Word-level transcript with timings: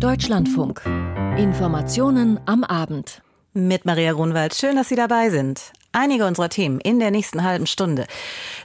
Deutschlandfunk. 0.00 0.82
Informationen 1.38 2.38
am 2.44 2.64
Abend. 2.64 3.22
Mit 3.54 3.86
Maria 3.86 4.12
Grunwald. 4.12 4.54
Schön, 4.54 4.76
dass 4.76 4.90
Sie 4.90 4.94
dabei 4.94 5.30
sind. 5.30 5.72
Einige 5.92 6.26
unserer 6.26 6.50
Themen 6.50 6.80
in 6.80 6.98
der 6.98 7.10
nächsten 7.10 7.42
halben 7.42 7.66
Stunde. 7.66 8.06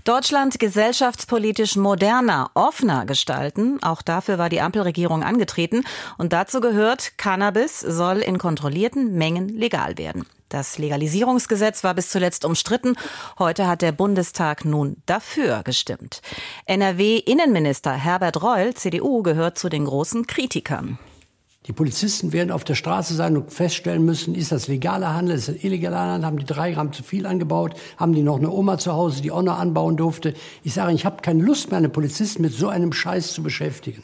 Deutschland 0.03 0.59
gesellschaftspolitisch 0.59 1.77
moderner, 1.77 2.51
offener 2.53 3.05
gestalten. 3.05 3.81
Auch 3.81 4.01
dafür 4.01 4.39
war 4.39 4.49
die 4.49 4.59
Ampelregierung 4.59 5.23
angetreten. 5.23 5.85
Und 6.17 6.33
dazu 6.33 6.59
gehört, 6.59 7.17
Cannabis 7.17 7.79
soll 7.79 8.17
in 8.17 8.37
kontrollierten 8.37 9.13
Mengen 9.13 9.47
legal 9.47 9.97
werden. 9.97 10.25
Das 10.49 10.77
Legalisierungsgesetz 10.77 11.85
war 11.85 11.93
bis 11.93 12.09
zuletzt 12.09 12.43
umstritten. 12.43 12.97
Heute 13.39 13.67
hat 13.67 13.81
der 13.81 13.93
Bundestag 13.93 14.65
nun 14.65 14.97
dafür 15.05 15.61
gestimmt. 15.63 16.21
NRW-Innenminister 16.65 17.93
Herbert 17.93 18.43
Reul, 18.43 18.73
CDU, 18.73 19.23
gehört 19.23 19.57
zu 19.57 19.69
den 19.69 19.85
großen 19.85 20.27
Kritikern. 20.27 20.99
Die 21.67 21.73
Polizisten 21.73 22.33
werden 22.33 22.49
auf 22.49 22.63
der 22.63 22.73
Straße 22.73 23.13
sein 23.13 23.37
und 23.37 23.53
feststellen 23.53 24.03
müssen, 24.03 24.33
ist 24.33 24.51
das 24.51 24.67
legaler 24.67 25.13
Handel, 25.13 25.35
ist 25.35 25.47
das 25.47 25.63
illegaler 25.63 25.99
Handel, 25.99 26.25
haben 26.25 26.39
die 26.39 26.45
drei 26.45 26.71
Gramm 26.71 26.91
zu 26.91 27.03
viel 27.03 27.27
angebaut, 27.27 27.75
haben 27.97 28.13
die 28.13 28.23
noch 28.23 28.37
eine 28.37 28.49
Oma 28.49 28.79
zu 28.79 28.93
Hause, 28.93 29.21
die 29.21 29.29
auch 29.29 29.43
noch 29.43 29.59
anbauen 29.59 29.95
durfte. 29.95 30.33
Ich 30.63 30.73
sage, 30.73 30.91
ich 30.93 31.05
habe 31.05 31.21
keine 31.21 31.43
Lust 31.43 31.69
mehr, 31.69 31.77
einen 31.77 31.91
Polizisten 31.91 32.41
mit 32.41 32.53
so 32.53 32.67
einem 32.67 32.91
Scheiß 32.91 33.33
zu 33.33 33.43
beschäftigen. 33.43 34.01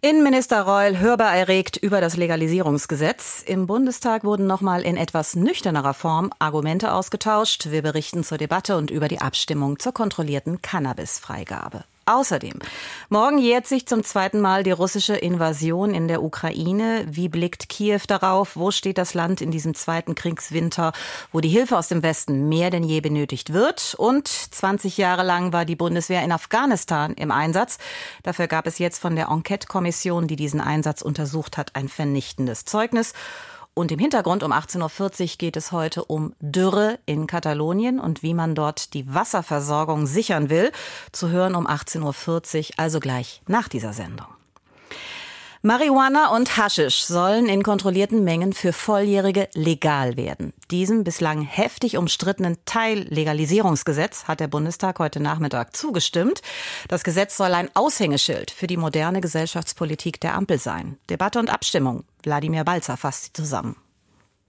Innenminister 0.00 0.62
Reul 0.62 0.98
hörbar 0.98 1.36
erregt 1.36 1.76
über 1.76 2.00
das 2.00 2.16
Legalisierungsgesetz. 2.16 3.44
Im 3.46 3.68
Bundestag 3.68 4.24
wurden 4.24 4.48
nochmal 4.48 4.82
in 4.82 4.96
etwas 4.96 5.36
nüchternerer 5.36 5.94
Form 5.94 6.30
Argumente 6.40 6.92
ausgetauscht. 6.92 7.70
Wir 7.70 7.82
berichten 7.82 8.24
zur 8.24 8.38
Debatte 8.38 8.76
und 8.76 8.90
über 8.90 9.06
die 9.06 9.20
Abstimmung 9.20 9.78
zur 9.78 9.92
kontrollierten 9.92 10.62
Cannabisfreigabe. 10.62 11.84
Außerdem, 12.08 12.60
morgen 13.08 13.38
jährt 13.38 13.66
sich 13.66 13.88
zum 13.88 14.04
zweiten 14.04 14.40
Mal 14.40 14.62
die 14.62 14.70
russische 14.70 15.16
Invasion 15.16 15.92
in 15.92 16.06
der 16.06 16.22
Ukraine. 16.22 17.04
Wie 17.10 17.28
blickt 17.28 17.68
Kiew 17.68 17.98
darauf? 18.06 18.54
Wo 18.54 18.70
steht 18.70 18.96
das 18.96 19.12
Land 19.12 19.40
in 19.40 19.50
diesem 19.50 19.74
zweiten 19.74 20.14
Kriegswinter, 20.14 20.92
wo 21.32 21.40
die 21.40 21.48
Hilfe 21.48 21.76
aus 21.76 21.88
dem 21.88 22.04
Westen 22.04 22.48
mehr 22.48 22.70
denn 22.70 22.84
je 22.84 23.00
benötigt 23.00 23.52
wird? 23.52 23.96
Und 23.98 24.28
20 24.28 24.98
Jahre 24.98 25.24
lang 25.24 25.52
war 25.52 25.64
die 25.64 25.74
Bundeswehr 25.74 26.22
in 26.22 26.30
Afghanistan 26.30 27.12
im 27.14 27.32
Einsatz. 27.32 27.78
Dafür 28.22 28.46
gab 28.46 28.68
es 28.68 28.78
jetzt 28.78 29.00
von 29.00 29.16
der 29.16 29.26
Enquete-Kommission, 29.26 30.28
die 30.28 30.36
diesen 30.36 30.60
Einsatz 30.60 31.02
untersucht 31.02 31.58
hat, 31.58 31.74
ein 31.74 31.88
vernichtendes 31.88 32.64
Zeugnis. 32.66 33.14
Und 33.78 33.92
im 33.92 33.98
Hintergrund 33.98 34.42
um 34.42 34.54
18.40 34.54 35.20
Uhr 35.20 35.28
geht 35.36 35.54
es 35.54 35.70
heute 35.70 36.02
um 36.06 36.32
Dürre 36.40 36.98
in 37.04 37.26
Katalonien 37.26 38.00
und 38.00 38.22
wie 38.22 38.32
man 38.32 38.54
dort 38.54 38.94
die 38.94 39.12
Wasserversorgung 39.12 40.06
sichern 40.06 40.48
will. 40.48 40.72
Zu 41.12 41.28
hören 41.28 41.54
um 41.54 41.66
18.40 41.66 42.00
Uhr, 42.00 42.64
also 42.78 43.00
gleich 43.00 43.42
nach 43.46 43.68
dieser 43.68 43.92
Sendung. 43.92 44.28
Marihuana 45.60 46.34
und 46.34 46.56
Haschisch 46.56 47.04
sollen 47.04 47.48
in 47.48 47.62
kontrollierten 47.62 48.24
Mengen 48.24 48.54
für 48.54 48.72
Volljährige 48.72 49.48
legal 49.52 50.16
werden. 50.16 50.54
Diesem 50.70 51.04
bislang 51.04 51.42
heftig 51.42 51.98
umstrittenen 51.98 52.56
Teillegalisierungsgesetz 52.64 54.24
hat 54.24 54.40
der 54.40 54.48
Bundestag 54.48 55.00
heute 55.00 55.20
Nachmittag 55.20 55.76
zugestimmt. 55.76 56.40
Das 56.88 57.04
Gesetz 57.04 57.36
soll 57.36 57.52
ein 57.52 57.68
Aushängeschild 57.74 58.50
für 58.50 58.68
die 58.68 58.76
moderne 58.78 59.20
Gesellschaftspolitik 59.20 60.18
der 60.20 60.34
Ampel 60.34 60.58
sein. 60.58 60.98
Debatte 61.10 61.40
und 61.40 61.50
Abstimmung. 61.50 62.04
Wladimir 62.26 62.64
Balzer 62.64 62.96
fasst 62.96 63.24
sie 63.26 63.32
zusammen. 63.32 63.76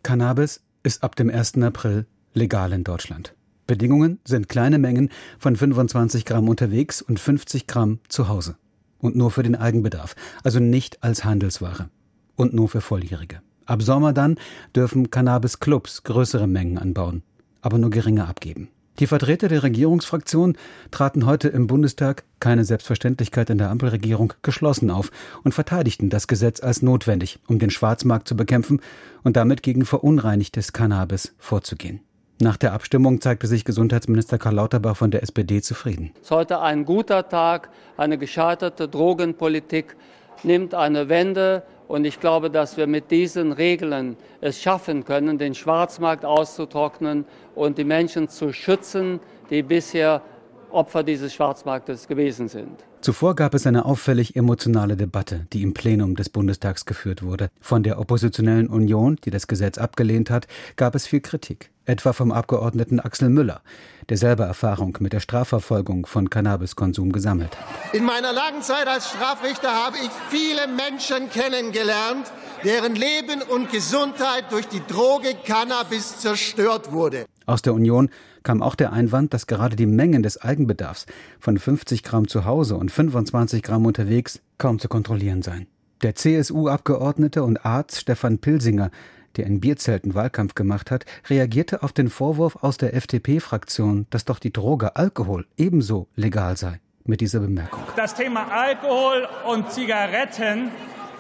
Cannabis 0.02 0.62
ist 0.82 1.04
ab 1.04 1.16
dem 1.16 1.30
1. 1.30 1.62
April 1.62 2.08
legal 2.34 2.74
in 2.74 2.84
Deutschland. 2.84 3.36
Bedingungen 3.68 4.20
sind 4.26 4.50
kleine 4.50 4.80
Mengen 4.80 5.10
von 5.38 5.56
25 5.56 6.26
Gramm 6.26 6.50
unterwegs 6.50 7.04
und 7.04 7.20
50 7.20 7.68
Gramm 7.68 8.00
zu 8.08 8.30
Hause 8.30 8.58
und 8.98 9.16
nur 9.16 9.30
für 9.30 9.44
den 9.44 9.56
Eigenbedarf, 9.56 10.16
also 10.44 10.60
nicht 10.60 11.04
als 11.04 11.24
Handelsware 11.24 11.92
und 12.36 12.52
nur 12.52 12.68
für 12.68 12.82
Volljährige. 12.82 13.44
Ab 13.68 13.84
Sommer 13.84 14.12
dann 14.12 14.40
dürfen 14.76 15.12
Cannabis-Clubs 15.12 16.02
größere 16.02 16.48
Mengen 16.48 16.80
anbauen, 16.80 17.22
aber 17.62 17.78
nur 17.78 17.92
geringe 17.92 18.28
abgeben. 18.28 18.70
Die 19.00 19.06
Vertreter 19.06 19.48
der 19.48 19.62
Regierungsfraktion 19.62 20.58
traten 20.90 21.28
heute 21.28 21.50
im 21.50 21.68
Bundestag, 21.68 22.24
keine 22.40 22.66
Selbstverständlichkeit 22.66 23.52
in 23.52 23.60
der 23.60 23.70
Ampelregierung, 23.70 24.34
geschlossen 24.42 24.90
auf 24.90 25.12
und 25.44 25.54
verteidigten 25.54 26.10
das 26.10 26.28
Gesetz 26.28 26.64
als 26.64 26.82
notwendig, 26.82 27.40
um 27.48 27.60
den 27.60 27.70
Schwarzmarkt 27.70 28.28
zu 28.28 28.36
bekämpfen 28.36 28.82
und 29.24 29.38
damit 29.38 29.62
gegen 29.62 29.86
verunreinigtes 29.86 30.74
Cannabis 30.74 31.36
vorzugehen. 31.38 32.00
Nach 32.40 32.58
der 32.58 32.74
Abstimmung 32.74 33.22
zeigte 33.22 33.46
sich 33.46 33.66
Gesundheitsminister 33.66 34.40
Karl 34.40 34.56
Lauterbach 34.56 34.98
von 34.98 35.12
der 35.12 35.22
SPD 35.22 35.62
zufrieden. 35.62 36.12
Es 36.16 36.24
ist 36.24 36.32
heute 36.32 36.62
ein 36.62 36.84
guter 36.84 37.30
Tag. 37.30 37.70
Eine 37.98 38.18
gescheiterte 38.18 38.88
Drogenpolitik 38.88 39.96
nimmt 40.44 40.74
eine 40.74 41.08
Wende. 41.10 41.64
Und 41.88 42.06
ich 42.06 42.20
glaube, 42.20 42.50
dass 42.50 42.78
wir 42.78 42.88
mit 42.88 43.12
diesen 43.12 43.52
Regeln 43.54 44.18
es 44.42 44.62
schaffen 44.62 45.06
können, 45.06 45.38
den 45.38 45.56
Schwarzmarkt 45.56 46.26
auszutrocknen 46.26 47.26
und 47.56 47.78
die 47.78 47.86
Menschen 47.86 48.28
zu 48.28 48.52
schützen, 48.52 49.20
die 49.50 49.64
bisher 49.64 50.22
Opfer 50.70 51.04
dieses 51.04 51.34
Schwarzmarktes 51.34 52.08
gewesen 52.08 52.50
sind. 52.50 52.84
Zuvor 53.00 53.36
gab 53.36 53.54
es 53.54 53.66
eine 53.66 53.86
auffällig 53.86 54.36
emotionale 54.36 54.98
Debatte, 54.98 55.48
die 55.54 55.64
im 55.64 55.74
Plenum 55.74 56.16
des 56.16 56.30
Bundestags 56.30 56.86
geführt 56.86 57.24
wurde. 57.24 57.50
Von 57.62 57.84
der 57.84 58.00
oppositionellen 58.00 58.68
Union, 58.68 59.18
die 59.24 59.30
das 59.30 59.48
Gesetz 59.48 59.78
abgelehnt 59.78 60.30
hat, 60.30 60.48
gab 60.76 60.94
es 60.94 61.08
viel 61.08 61.22
Kritik, 61.22 61.70
etwa 61.88 62.14
vom 62.14 62.32
Abgeordneten 62.32 63.00
Axel 63.00 63.30
Müller, 63.30 63.62
der 64.10 64.18
selber 64.18 64.46
Erfahrung 64.46 64.98
mit 65.00 65.14
der 65.14 65.20
Strafverfolgung 65.20 66.06
von 66.06 66.30
Cannabiskonsum 66.30 67.12
gesammelt 67.12 67.58
hat. 67.58 67.94
In 67.94 68.06
meiner 68.06 68.34
langen 68.34 68.62
Zeit 68.62 68.88
als 68.88 69.10
Strafrichter 69.10 69.70
habe 69.70 69.98
ich 69.98 70.12
viele 70.30 70.68
Menschen 70.68 71.30
kennengelernt, 71.30 72.32
deren 72.64 72.96
Leben 72.96 73.42
und 73.42 73.72
Gesundheit 73.72 74.52
durch 74.52 74.68
die 74.68 74.82
Droge 74.88 75.36
Cannabis 75.46 76.20
zerstört 76.20 76.92
wurde. 76.92 77.26
Aus 77.46 77.62
der 77.62 77.74
Union 77.74 78.10
kam 78.44 78.62
auch 78.62 78.76
der 78.76 78.94
Einwand, 78.94 79.34
dass 79.34 79.48
gerade 79.48 79.76
die 79.76 79.86
Mengen 79.86 80.24
des 80.24 80.42
Eigenbedarfs 80.42 81.06
von 81.40 81.58
50 81.58 82.04
Gramm 82.04 82.28
zu 82.28 82.46
Hause 82.46 82.76
und 82.76 82.92
25 82.92 83.64
Gramm 83.64 83.86
unterwegs 83.86 84.42
kaum 84.58 84.80
zu 84.80 84.88
kontrollieren 84.88 85.42
seien. 85.42 85.68
Der 86.02 86.16
CSU-Abgeordnete 86.16 87.44
und 87.44 87.66
Arzt 87.66 88.02
Stefan 88.02 88.38
Pilsinger, 88.38 88.92
der 89.38 89.46
in 89.46 89.60
Bierzelten 89.60 90.16
Wahlkampf 90.16 90.56
gemacht 90.56 90.92
hat, 90.92 91.06
reagierte 91.30 91.84
auf 91.84 91.94
den 91.94 92.10
Vorwurf 92.10 92.58
aus 92.62 92.78
der 92.78 92.94
FDP-Fraktion, 92.96 94.08
dass 94.10 94.26
doch 94.26 94.40
die 94.40 94.52
Droge 94.52 94.96
Alkohol 94.96 95.46
ebenso 95.58 96.08
legal 96.16 96.58
sei. 96.58 96.80
Mit 97.06 97.22
dieser 97.22 97.40
Bemerkung. 97.40 97.84
Das 97.96 98.16
Thema 98.16 98.52
Alkohol 98.52 99.30
und 99.50 99.72
Zigaretten 99.72 100.72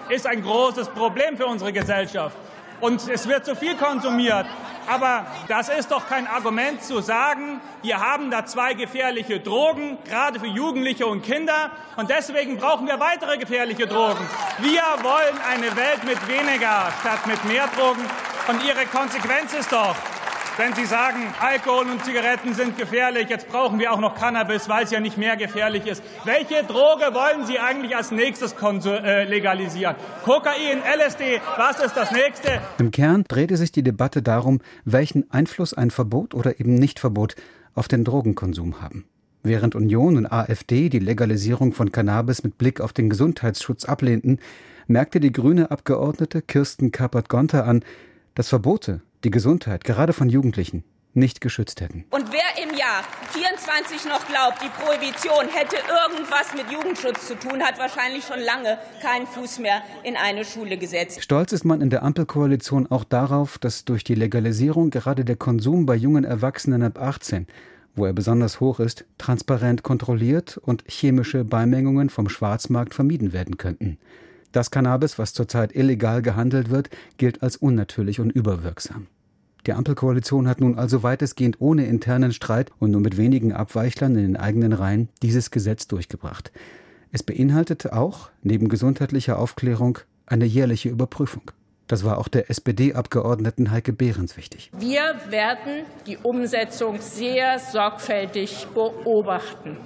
ist 0.09 0.27
ein 0.27 0.41
großes 0.41 0.89
Problem 0.89 1.38
für 1.38 1.45
unsere 1.45 1.72
Gesellschaft. 1.72 2.35
Und 2.79 3.07
es 3.09 3.27
wird 3.27 3.45
zu 3.45 3.55
viel 3.55 3.75
konsumiert. 3.75 4.45
Aber 4.88 5.25
das 5.49 5.67
ist 5.67 5.91
doch 5.91 6.07
kein 6.07 6.27
Argument 6.27 6.81
zu 6.81 7.01
sagen, 7.01 7.59
wir 7.81 7.99
haben 7.99 8.31
da 8.31 8.45
zwei 8.45 8.73
gefährliche 8.73 9.39
Drogen, 9.39 9.97
gerade 10.07 10.39
für 10.39 10.47
Jugendliche 10.47 11.05
und 11.05 11.23
Kinder, 11.23 11.71
und 11.97 12.09
deswegen 12.09 12.57
brauchen 12.57 12.88
wir 12.88 12.97
weitere 12.99 13.38
gefährliche 13.38 13.85
Drogen. 13.85 14.25
Wir 14.59 14.83
wollen 15.01 15.38
eine 15.51 15.75
Welt 15.75 16.05
mit 16.05 16.25
weniger 16.27 16.91
statt 17.01 17.27
mit 17.27 17.43
mehr 17.45 17.67
Drogen. 17.75 18.05
Und 18.47 18.63
Ihre 18.63 18.85
Konsequenz 18.85 19.53
ist 19.53 19.73
doch, 19.73 19.95
wenn 20.57 20.73
Sie 20.73 20.85
sagen, 20.85 21.19
Alkohol 21.40 21.85
und 21.91 22.03
Zigaretten 22.03 22.53
sind 22.53 22.78
gefährlich, 22.78 23.29
jetzt 23.29 23.47
brauchen 23.47 23.79
wir 23.79 23.91
auch 23.94 24.00
noch 24.00 24.16
Cannabis, 24.16 24.68
weil 24.68 24.85
es 24.85 24.91
ja 24.91 25.00
nicht 25.00 25.18
mehr 25.18 25.38
gefährlich 25.38 25.85
ist. 25.85 26.03
Welche 26.25 26.63
Droge 26.63 27.13
wollen 27.13 27.45
Sie 27.45 27.59
eigentlich 27.59 27.95
als 27.95 28.12
nächstes 28.12 28.53
äh, 28.53 29.23
legalisieren? 29.25 29.95
Kokain, 30.23 30.79
LSD, 30.79 31.41
was 31.57 31.79
ist 31.79 31.95
das 31.95 32.12
nächste? 32.12 32.62
Im 32.79 32.91
Kern 32.91 33.23
drehte 33.28 33.56
sich 33.57 33.72
die 33.72 33.84
Debatte 33.84 34.22
darum, 34.22 34.59
welchen 34.84 35.29
Einfluss 35.31 35.73
ein 35.73 35.91
Verbot 35.91 36.34
oder 36.34 36.59
eben 36.59 36.75
Nichtverbot 36.75 37.35
auf 37.75 37.88
den 37.88 38.03
Drogenkonsum 38.03 38.81
haben. 38.81 39.06
Während 39.44 39.75
Union 39.75 40.18
und 40.18 40.25
AfD 40.25 40.89
die 40.89 41.00
Legalisierung 41.00 41.72
von 41.74 41.91
Cannabis 41.91 42.44
mit 42.44 42.57
Blick 42.57 42.81
auf 42.81 42.94
den 42.94 43.09
Gesundheitsschutz 43.09 43.85
ablehnten, 43.85 44.39
merkte 44.88 45.19
die 45.19 45.31
grüne 45.31 45.69
Abgeordnete 45.69 46.42
Kirsten 46.42 46.92
Kappert-Gonter 46.92 47.65
an, 47.65 47.83
dass 48.33 48.50
Verbote 48.50 49.01
die 49.24 49.31
Gesundheit, 49.31 49.84
gerade 49.84 50.14
von 50.14 50.30
Jugendlichen, 50.30 50.84
nicht 51.14 51.42
geschützt 51.42 51.81
hätten. 51.81 52.06
Und 52.12 52.31
wer 52.31 52.64
im 52.64 52.78
Jahr 52.78 53.04
24 53.31 54.06
noch 54.06 54.25
glaubt, 54.28 54.62
die 54.62 54.69
Prohibition 54.69 55.48
hätte 55.50 55.78
irgendwas 55.78 56.54
mit 56.56 56.72
Jugendschutz 56.72 57.28
zu 57.28 57.36
tun, 57.36 57.62
hat 57.64 57.80
wahrscheinlich 57.80 58.24
schon 58.24 58.40
lange 58.40 58.78
keinen 59.02 59.25
Fuß 59.25 59.60
mehr 59.60 59.81
in 60.04 60.16
eine 60.16 60.46
Schule 60.46 60.78
gesetzt. 60.78 61.24
Stolz 61.24 61.52
ist 61.52 61.66
man 61.66 61.81
in 61.81 61.90
der 61.90 62.04
Ampelkoalition 62.04 62.88
auch 62.92 63.04
darauf, 63.04 63.58
dass 63.58 63.84
durch 63.84 64.04
die 64.04 64.16
Legalisierung 64.16 64.92
gerade 64.92 65.25
der 65.25 65.36
Konsum 65.36 65.86
bei 65.86 65.96
jungen 65.96 66.24
Erwachsenen 66.24 66.84
ab 66.84 67.00
18 67.00 67.48
wo 67.98 68.06
er 68.06 68.14
besonders 68.14 68.60
hoch 68.60 68.80
ist, 68.80 69.06
transparent 69.18 69.84
kontrolliert 69.84 70.58
und 70.58 70.84
chemische 70.88 71.44
Beimengungen 71.44 72.10
vom 72.10 72.30
Schwarzmarkt 72.30 72.94
vermieden 72.94 73.34
werden 73.34 73.58
könnten. 73.58 73.98
Das 74.51 74.71
Cannabis, 74.71 75.19
was 75.19 75.33
zurzeit 75.33 75.75
illegal 75.75 76.21
gehandelt 76.21 76.69
wird, 76.69 76.89
gilt 77.17 77.44
als 77.44 77.57
unnatürlich 77.57 78.19
und 78.19 78.31
überwirksam. 78.31 79.07
Die 79.65 79.73
Ampelkoalition 79.73 80.47
hat 80.47 80.61
nun 80.61 80.77
also 80.77 81.03
weitestgehend 81.03 81.57
ohne 81.59 81.85
internen 81.85 82.31
Streit 82.31 82.71
und 82.79 82.91
nur 82.91 83.01
mit 83.01 83.17
wenigen 83.17 83.51
Abweichlern 83.51 84.15
in 84.15 84.21
den 84.21 84.38
eigenen 84.38 84.71
Reihen 84.71 85.09
dieses 85.21 85.51
Gesetz 85.51 85.88
durchgebracht. 85.88 86.51
Es 87.11 87.21
beinhaltete 87.21 87.94
auch, 87.94 88.29
neben 88.44 88.69
gesundheitlicher 88.69 89.38
Aufklärung, 89.39 89.99
eine 90.25 90.45
jährliche 90.45 90.89
Überprüfung. 90.89 91.51
Das 91.88 92.03
war 92.03 92.17
auch 92.17 92.27
der 92.27 92.49
SPD-Abgeordneten 92.49 93.71
Heike 93.71 93.94
Behrens 93.94 94.35
wichtig. 94.35 94.71
Wir 94.77 95.15
werden 95.29 95.85
die 96.05 96.17
Umsetzung 96.17 96.99
sehr 96.99 97.59
sorgfältig 97.59 98.67
beobachten. 98.73 99.77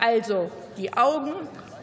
Also 0.00 0.50
die 0.78 0.92
Augen 0.94 1.32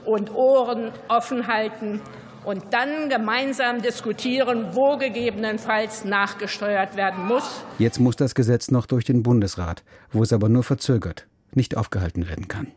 und 0.06 0.34
Ohren 0.34 0.92
offen 1.08 1.48
halten 1.48 2.02
und 2.46 2.74
dann 2.74 3.10
gemeinsam 3.10 3.82
diskutieren, 3.82 4.70
wo 4.74 4.98
gegebenenfalls 4.98 6.06
nachgesteuert 6.06 6.96
werden 6.96 7.26
muss. 7.26 7.64
Jetzt 7.80 8.00
muss 8.00 8.16
das 8.16 8.36
Gesetz 8.36 8.72
noch 8.72 8.86
durch 8.86 9.04
den 9.04 9.24
Bundesrat, 9.24 9.84
wo 10.12 10.24
es 10.24 10.32
aber 10.32 10.48
nur 10.48 10.64
verzögert, 10.64 11.26
nicht 11.54 11.76
aufgehalten 11.76 12.28
werden 12.30 12.48
kann. 12.48 12.68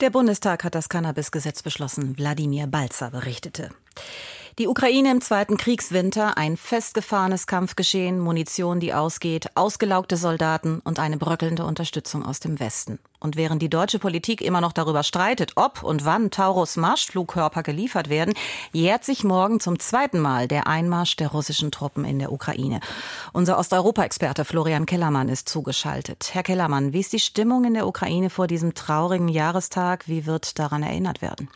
Der 0.00 0.10
Bundestag 0.10 0.64
hat 0.64 0.74
das 0.74 0.90
Cannabis-Gesetz 0.90 1.62
beschlossen. 1.62 2.18
Wladimir 2.18 2.66
Balzer 2.66 3.10
berichtete. 3.10 3.70
Die 4.58 4.68
Ukraine 4.68 5.10
im 5.10 5.20
zweiten 5.20 5.58
Kriegswinter, 5.58 6.38
ein 6.38 6.56
festgefahrenes 6.56 7.46
Kampfgeschehen, 7.46 8.18
Munition, 8.18 8.80
die 8.80 8.94
ausgeht, 8.94 9.50
ausgelaugte 9.54 10.16
Soldaten 10.16 10.80
und 10.82 10.98
eine 10.98 11.18
bröckelnde 11.18 11.66
Unterstützung 11.66 12.24
aus 12.24 12.40
dem 12.40 12.58
Westen. 12.58 12.98
Und 13.20 13.36
während 13.36 13.60
die 13.60 13.68
deutsche 13.68 13.98
Politik 13.98 14.40
immer 14.40 14.62
noch 14.62 14.72
darüber 14.72 15.02
streitet, 15.02 15.52
ob 15.56 15.82
und 15.82 16.06
wann 16.06 16.30
Taurus 16.30 16.78
Marschflugkörper 16.78 17.62
geliefert 17.62 18.08
werden, 18.08 18.32
jährt 18.72 19.04
sich 19.04 19.24
morgen 19.24 19.60
zum 19.60 19.78
zweiten 19.78 20.20
Mal 20.20 20.48
der 20.48 20.66
Einmarsch 20.66 21.16
der 21.16 21.28
russischen 21.28 21.70
Truppen 21.70 22.06
in 22.06 22.18
der 22.18 22.32
Ukraine. 22.32 22.80
Unser 23.34 23.58
Osteuropa-Experte 23.58 24.46
Florian 24.46 24.86
Kellermann 24.86 25.28
ist 25.28 25.50
zugeschaltet. 25.50 26.30
Herr 26.32 26.42
Kellermann, 26.42 26.94
wie 26.94 27.00
ist 27.00 27.12
die 27.12 27.18
Stimmung 27.18 27.66
in 27.66 27.74
der 27.74 27.86
Ukraine 27.86 28.30
vor 28.30 28.46
diesem 28.46 28.72
traurigen 28.72 29.28
Jahrestag? 29.28 30.08
Wie 30.08 30.24
wird 30.24 30.58
daran 30.58 30.82
erinnert 30.82 31.20
werden? 31.20 31.50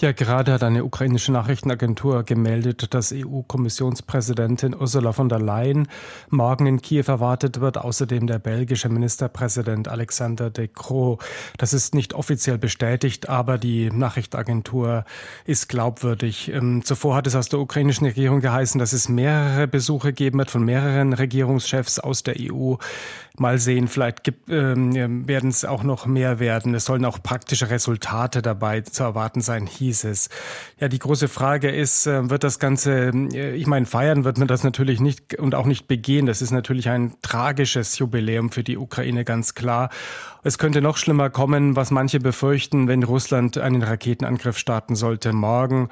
Ja, 0.00 0.12
gerade 0.12 0.52
hat 0.52 0.62
eine 0.62 0.84
ukrainische 0.84 1.32
Nachrichtenagentur 1.32 2.24
gemeldet, 2.24 2.92
dass 2.94 3.12
EU-Kommissionspräsidentin 3.12 4.74
Ursula 4.74 5.12
von 5.12 5.28
der 5.28 5.40
Leyen 5.40 5.88
morgen 6.28 6.66
in 6.66 6.82
Kiew 6.82 7.04
erwartet 7.06 7.60
wird, 7.60 7.78
außerdem 7.78 8.26
der 8.26 8.38
belgische 8.38 8.88
Ministerpräsident 8.88 9.88
Alexander 9.88 10.50
De 10.50 10.68
Croo. 10.68 11.18
Das 11.58 11.72
ist 11.72 11.94
nicht 11.94 12.12
offiziell 12.12 12.58
bestätigt, 12.58 13.28
aber 13.28 13.56
die 13.56 13.90
Nachrichtenagentur 13.90 15.04
ist 15.44 15.68
glaubwürdig. 15.68 16.52
Ähm, 16.52 16.84
zuvor 16.84 17.16
hat 17.16 17.26
es 17.26 17.36
aus 17.36 17.48
der 17.48 17.60
ukrainischen 17.60 18.06
Regierung 18.06 18.40
geheißen, 18.40 18.78
dass 18.78 18.92
es 18.92 19.08
mehrere 19.08 19.68
Besuche 19.68 20.12
geben 20.12 20.38
wird 20.38 20.50
von 20.50 20.64
mehreren 20.64 21.12
Regierungschefs 21.12 21.98
aus 21.98 22.24
der 22.24 22.34
EU. 22.38 22.74
Mal 23.36 23.58
sehen, 23.58 23.88
vielleicht 23.88 24.32
ähm, 24.48 25.26
werden 25.26 25.50
es 25.50 25.64
auch 25.64 25.82
noch 25.82 26.06
mehr 26.06 26.38
werden. 26.38 26.74
Es 26.74 26.84
sollen 26.84 27.04
auch 27.04 27.22
praktische 27.22 27.70
Resultate 27.70 28.42
dabei 28.42 28.82
zu 28.82 29.02
erwarten 29.02 29.40
sein, 29.40 29.53
hieß 29.58 30.04
es. 30.04 30.28
Ja, 30.78 30.88
die 30.88 30.98
große 30.98 31.28
Frage 31.28 31.70
ist, 31.70 32.06
äh, 32.06 32.28
wird 32.30 32.44
das 32.44 32.58
Ganze, 32.58 33.12
äh, 33.32 33.54
ich 33.54 33.66
meine, 33.66 33.86
feiern 33.86 34.24
wird 34.24 34.38
man 34.38 34.48
das 34.48 34.64
natürlich 34.64 35.00
nicht 35.00 35.38
und 35.38 35.54
auch 35.54 35.66
nicht 35.66 35.86
begehen. 35.86 36.26
Das 36.26 36.42
ist 36.42 36.50
natürlich 36.50 36.88
ein 36.88 37.14
tragisches 37.22 37.98
Jubiläum 37.98 38.50
für 38.50 38.64
die 38.64 38.76
Ukraine, 38.76 39.24
ganz 39.24 39.54
klar. 39.54 39.90
Es 40.42 40.58
könnte 40.58 40.82
noch 40.82 40.96
schlimmer 40.96 41.30
kommen, 41.30 41.76
was 41.76 41.90
manche 41.90 42.20
befürchten, 42.20 42.86
wenn 42.88 43.02
Russland 43.02 43.56
einen 43.56 43.82
Raketenangriff 43.82 44.58
starten 44.58 44.94
sollte 44.94 45.32
morgen. 45.32 45.88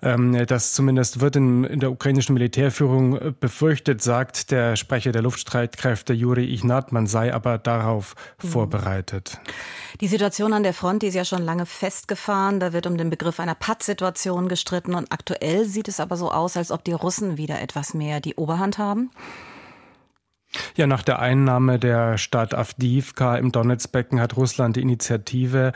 Ähm, 0.00 0.46
das 0.46 0.74
zumindest 0.74 1.20
wird 1.20 1.34
in, 1.34 1.64
in, 1.64 1.80
der 1.80 1.90
ukrainischen 1.90 2.34
Militärführung 2.34 3.16
äh, 3.16 3.32
befürchtet, 3.38 4.00
sagt 4.00 4.52
der 4.52 4.76
Sprecher 4.76 5.10
der 5.10 5.22
Luftstreitkräfte 5.22 6.12
Juri 6.12 6.52
Ignat. 6.54 6.92
Man 6.92 7.06
sei 7.06 7.34
aber 7.34 7.58
darauf 7.58 8.14
mhm. 8.42 8.48
vorbereitet. 8.48 9.40
Die 10.00 10.06
Situation 10.06 10.52
an 10.52 10.62
der 10.62 10.74
Front, 10.74 11.02
die 11.02 11.08
ist 11.08 11.14
ja 11.14 11.24
schon 11.24 11.42
lange 11.42 11.66
festgefahren. 11.66 12.60
Da 12.60 12.72
wird 12.72 12.86
um 12.86 12.96
den 12.96 13.10
Begriff 13.10 13.40
einer 13.40 13.56
Pattsituation 13.56 14.48
gestritten. 14.48 14.94
Und 14.94 15.10
aktuell 15.10 15.64
sieht 15.64 15.88
es 15.88 15.98
aber 15.98 16.16
so 16.16 16.30
aus, 16.30 16.56
als 16.56 16.70
ob 16.70 16.84
die 16.84 16.92
Russen 16.92 17.36
wieder 17.36 17.60
etwas 17.60 17.92
mehr 17.92 18.20
die 18.20 18.36
Oberhand 18.36 18.78
haben. 18.78 19.10
Ja, 20.76 20.86
nach 20.86 21.02
der 21.02 21.18
Einnahme 21.18 21.78
der 21.78 22.18
Stadt 22.18 22.54
Avdiivka 22.54 23.36
im 23.36 23.52
Donetsbecken 23.52 24.20
hat 24.20 24.36
Russland 24.36 24.76
die 24.76 24.80
Initiative 24.80 25.72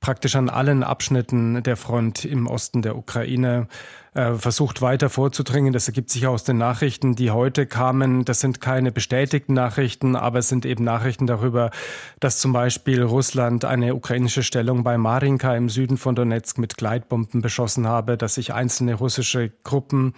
praktisch 0.00 0.34
an 0.36 0.48
allen 0.48 0.82
Abschnitten 0.82 1.62
der 1.62 1.76
Front 1.76 2.24
im 2.24 2.46
Osten 2.46 2.82
der 2.82 2.96
Ukraine 2.96 3.68
versucht 4.12 4.82
weiter 4.82 5.08
vorzudringen. 5.08 5.72
Das 5.72 5.86
ergibt 5.86 6.10
sich 6.10 6.26
aus 6.26 6.42
den 6.42 6.58
Nachrichten, 6.58 7.14
die 7.14 7.30
heute 7.30 7.66
kamen. 7.66 8.24
Das 8.24 8.40
sind 8.40 8.60
keine 8.60 8.90
bestätigten 8.90 9.54
Nachrichten, 9.54 10.16
aber 10.16 10.40
es 10.40 10.48
sind 10.48 10.66
eben 10.66 10.82
Nachrichten 10.82 11.26
darüber, 11.26 11.70
dass 12.18 12.38
zum 12.38 12.52
Beispiel 12.52 13.02
Russland 13.02 13.64
eine 13.64 13.94
ukrainische 13.94 14.42
Stellung 14.42 14.82
bei 14.82 14.98
Marinka 14.98 15.54
im 15.54 15.68
Süden 15.68 15.96
von 15.96 16.14
Donetsk 16.14 16.58
mit 16.58 16.76
Gleitbomben 16.76 17.40
beschossen 17.40 17.86
habe, 17.86 18.16
dass 18.16 18.34
sich 18.34 18.52
einzelne 18.52 18.94
russische 18.94 19.50
Gruppen 19.62 20.14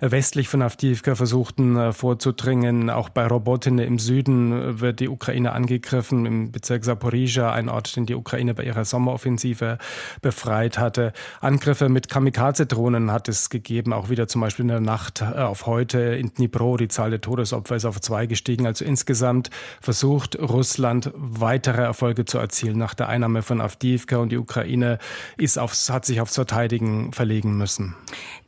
äh, 0.00 0.10
westlich 0.10 0.48
von 0.48 0.62
Avdiivka 0.62 1.14
versuchten 1.14 1.76
äh, 1.76 1.92
vorzudringen. 1.92 2.90
Auch 2.90 3.08
bei 3.08 3.26
Robotine 3.26 3.84
im 3.84 3.98
Süden 3.98 4.80
wird 4.80 5.00
die 5.00 5.08
Ukraine 5.08 5.52
angegriffen, 5.52 6.26
im 6.26 6.52
Bezirk 6.52 6.84
Saporizhia, 6.84 7.52
ein 7.52 7.68
Ort, 7.68 7.96
den 7.96 8.06
die 8.06 8.14
Ukraine 8.14 8.54
bei 8.54 8.64
ihrer 8.64 8.84
Sommeroffensive 8.84 9.78
befreit 10.22 10.78
hatte. 10.78 11.12
Angriffe 11.40 11.88
mit 11.88 12.08
Kamikaze-Drohnen 12.08 13.10
hat 13.12 13.25
hat 13.26 13.34
es 13.34 13.50
gegeben, 13.50 13.92
auch 13.92 14.08
wieder 14.08 14.28
zum 14.28 14.40
Beispiel 14.40 14.62
in 14.64 14.68
der 14.68 14.80
Nacht 14.80 15.20
äh, 15.20 15.24
auf 15.24 15.66
heute 15.66 15.98
in 15.98 16.32
Dnipro. 16.32 16.76
Die 16.76 16.86
Zahl 16.86 17.10
der 17.10 17.20
Todesopfer 17.20 17.74
ist 17.74 17.84
auf 17.84 18.00
zwei 18.00 18.26
gestiegen. 18.26 18.66
Also 18.66 18.84
insgesamt 18.84 19.50
versucht 19.80 20.38
Russland 20.38 21.10
weitere 21.14 21.82
Erfolge 21.82 22.24
zu 22.24 22.38
erzielen 22.38 22.78
nach 22.78 22.94
der 22.94 23.08
Einnahme 23.08 23.42
von 23.42 23.60
Avdiivka 23.60 24.18
und 24.18 24.30
die 24.30 24.36
Ukraine 24.36 24.98
ist 25.36 25.58
aufs, 25.58 25.90
hat 25.90 26.04
sich 26.04 26.20
aufs 26.20 26.34
Verteidigen 26.34 27.12
verlegen 27.12 27.56
müssen. 27.56 27.96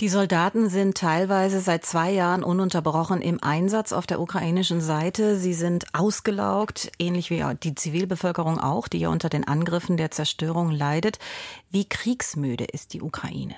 Die 0.00 0.08
Soldaten 0.08 0.68
sind 0.68 0.96
teilweise 0.96 1.60
seit 1.60 1.84
zwei 1.84 2.12
Jahren 2.12 2.44
ununterbrochen 2.44 3.20
im 3.20 3.42
Einsatz 3.42 3.92
auf 3.92 4.06
der 4.06 4.20
ukrainischen 4.20 4.80
Seite. 4.80 5.36
Sie 5.36 5.54
sind 5.54 5.86
ausgelaugt, 5.92 6.92
ähnlich 7.00 7.30
wie 7.30 7.44
die 7.62 7.74
Zivilbevölkerung 7.74 8.60
auch, 8.60 8.86
die 8.86 8.98
ja 8.98 9.08
unter 9.08 9.28
den 9.28 9.46
Angriffen 9.46 9.96
der 9.96 10.12
Zerstörung 10.12 10.70
leidet. 10.70 11.18
Wie 11.70 11.88
kriegsmüde 11.88 12.64
ist 12.64 12.94
die 12.94 13.02
Ukraine? 13.02 13.56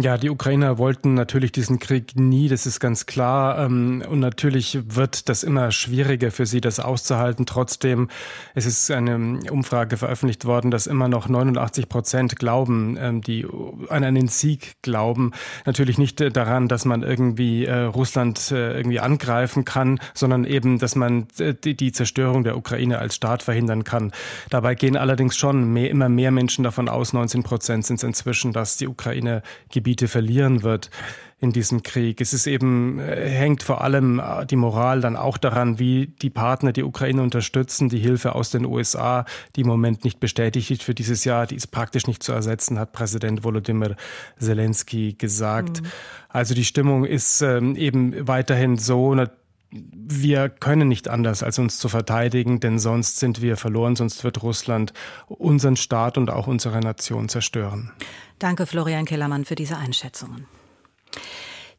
Ja, 0.00 0.16
die 0.16 0.30
Ukrainer 0.30 0.78
wollten 0.78 1.12
natürlich 1.12 1.52
diesen 1.52 1.78
Krieg 1.78 2.18
nie, 2.18 2.48
das 2.48 2.64
ist 2.64 2.80
ganz 2.80 3.04
klar. 3.04 3.58
Ähm, 3.58 4.02
und 4.08 4.18
natürlich 4.18 4.78
wird 4.86 5.28
das 5.28 5.42
immer 5.42 5.72
schwieriger 5.72 6.30
für 6.30 6.46
sie, 6.46 6.62
das 6.62 6.80
auszuhalten. 6.80 7.44
Trotzdem, 7.44 8.08
es 8.54 8.64
ist 8.64 8.90
eine 8.90 9.40
Umfrage 9.50 9.98
veröffentlicht 9.98 10.46
worden, 10.46 10.70
dass 10.70 10.86
immer 10.86 11.08
noch 11.08 11.28
89 11.28 11.90
Prozent 11.90 12.36
glauben, 12.36 12.96
ähm, 12.98 13.20
die 13.20 13.46
an 13.90 14.02
einen 14.02 14.28
Sieg 14.28 14.76
glauben. 14.80 15.32
Natürlich 15.66 15.98
nicht 15.98 16.18
daran, 16.34 16.68
dass 16.68 16.86
man 16.86 17.02
irgendwie 17.02 17.66
äh, 17.66 17.80
Russland 17.82 18.52
äh, 18.52 18.78
irgendwie 18.78 19.00
angreifen 19.00 19.66
kann, 19.66 20.00
sondern 20.14 20.46
eben, 20.46 20.78
dass 20.78 20.96
man 20.96 21.26
äh, 21.38 21.52
die 21.52 21.92
Zerstörung 21.92 22.42
der 22.42 22.56
Ukraine 22.56 23.00
als 23.00 23.16
Staat 23.16 23.42
verhindern 23.42 23.84
kann. 23.84 24.12
Dabei 24.48 24.76
gehen 24.76 24.96
allerdings 24.96 25.36
schon 25.36 25.74
mehr, 25.74 25.90
immer 25.90 26.08
mehr 26.08 26.30
Menschen 26.30 26.64
davon 26.64 26.88
aus, 26.88 27.12
19 27.12 27.42
Prozent 27.42 27.84
sind 27.84 27.96
es 27.96 28.02
inzwischen, 28.02 28.54
dass 28.54 28.78
die 28.78 28.86
Ukraine 28.86 29.42
Gebiete 29.70 29.89
Gebiete 29.90 30.06
verlieren 30.06 30.62
wird 30.62 30.88
in 31.40 31.50
diesem 31.52 31.82
Krieg. 31.82 32.20
Es 32.20 32.32
ist 32.32 32.46
eben, 32.46 33.00
äh, 33.00 33.28
hängt 33.28 33.64
vor 33.64 33.82
allem 33.82 34.20
äh, 34.20 34.46
die 34.46 34.54
Moral 34.54 35.00
dann 35.00 35.16
auch 35.16 35.36
daran, 35.36 35.80
wie 35.80 36.14
die 36.22 36.30
Partner 36.30 36.72
die 36.72 36.84
Ukraine 36.84 37.22
unterstützen. 37.22 37.88
Die 37.88 37.98
Hilfe 37.98 38.36
aus 38.36 38.50
den 38.50 38.64
USA, 38.66 39.24
die 39.56 39.62
im 39.62 39.66
Moment 39.66 40.04
nicht 40.04 40.20
bestätigt 40.20 40.70
ist 40.70 40.84
für 40.84 40.94
dieses 40.94 41.24
Jahr, 41.24 41.48
die 41.48 41.56
ist 41.56 41.68
praktisch 41.68 42.06
nicht 42.06 42.22
zu 42.22 42.30
ersetzen, 42.32 42.78
hat 42.78 42.92
Präsident 42.92 43.42
Volodymyr 43.42 43.96
Zelensky 44.38 45.14
gesagt. 45.14 45.82
Mhm. 45.82 45.86
Also 46.28 46.54
die 46.54 46.64
Stimmung 46.64 47.04
ist 47.04 47.42
ähm, 47.42 47.74
eben 47.74 48.28
weiterhin 48.28 48.76
so, 48.76 49.16
wir 49.72 50.48
können 50.48 50.88
nicht 50.88 51.08
anders, 51.08 51.42
als 51.42 51.58
uns 51.58 51.78
zu 51.78 51.88
verteidigen, 51.88 52.60
denn 52.60 52.78
sonst 52.78 53.18
sind 53.18 53.40
wir 53.40 53.56
verloren, 53.56 53.94
sonst 53.94 54.24
wird 54.24 54.42
Russland 54.42 54.92
unseren 55.28 55.76
Staat 55.76 56.18
und 56.18 56.30
auch 56.30 56.46
unsere 56.46 56.80
Nation 56.80 57.28
zerstören. 57.28 57.92
Danke, 58.38 58.66
Florian 58.66 59.04
Kellermann, 59.04 59.44
für 59.44 59.54
diese 59.54 59.76
Einschätzungen. 59.76 60.46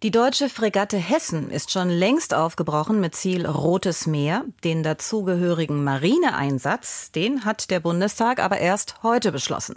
Die 0.04 0.10
deutsche 0.10 0.50
Fregatte 0.50 0.98
Hessen 0.98 1.52
ist 1.52 1.70
schon 1.70 1.88
längst 1.88 2.34
aufgebrochen 2.34 3.02
mit 3.02 3.14
Ziel 3.14 3.46
Rotes 3.46 4.08
Meer. 4.08 4.46
Den 4.64 4.82
dazugehörigen 4.82 5.84
Marineeinsatz, 5.84 7.12
den 7.12 7.46
hat 7.46 7.70
der 7.70 7.82
Bundestag 7.82 8.40
aber 8.40 8.58
erst 8.58 9.04
heute 9.04 9.32
beschlossen. 9.32 9.76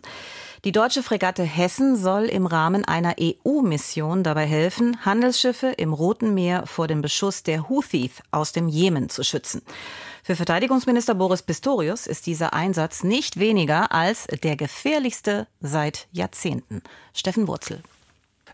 Die 0.64 0.72
deutsche 0.72 1.02
Fregatte 1.02 1.42
Hessen 1.42 1.94
soll 1.94 2.24
im 2.24 2.46
Rahmen 2.46 2.86
einer 2.86 3.16
EU-Mission 3.20 4.22
dabei 4.22 4.46
helfen, 4.46 5.04
Handelsschiffe 5.04 5.66
im 5.66 5.92
Roten 5.92 6.32
Meer 6.32 6.66
vor 6.66 6.88
dem 6.88 7.02
Beschuss 7.02 7.42
der 7.42 7.68
Houthis 7.68 8.22
aus 8.30 8.52
dem 8.52 8.68
Jemen 8.68 9.10
zu 9.10 9.24
schützen. 9.24 9.60
Für 10.22 10.36
Verteidigungsminister 10.36 11.14
Boris 11.14 11.42
Pistorius 11.42 12.06
ist 12.06 12.24
dieser 12.24 12.54
Einsatz 12.54 13.04
nicht 13.04 13.38
weniger 13.38 13.92
als 13.92 14.26
der 14.42 14.56
gefährlichste 14.56 15.48
seit 15.60 16.08
Jahrzehnten. 16.12 16.80
Steffen 17.12 17.46
Wurzel. 17.46 17.82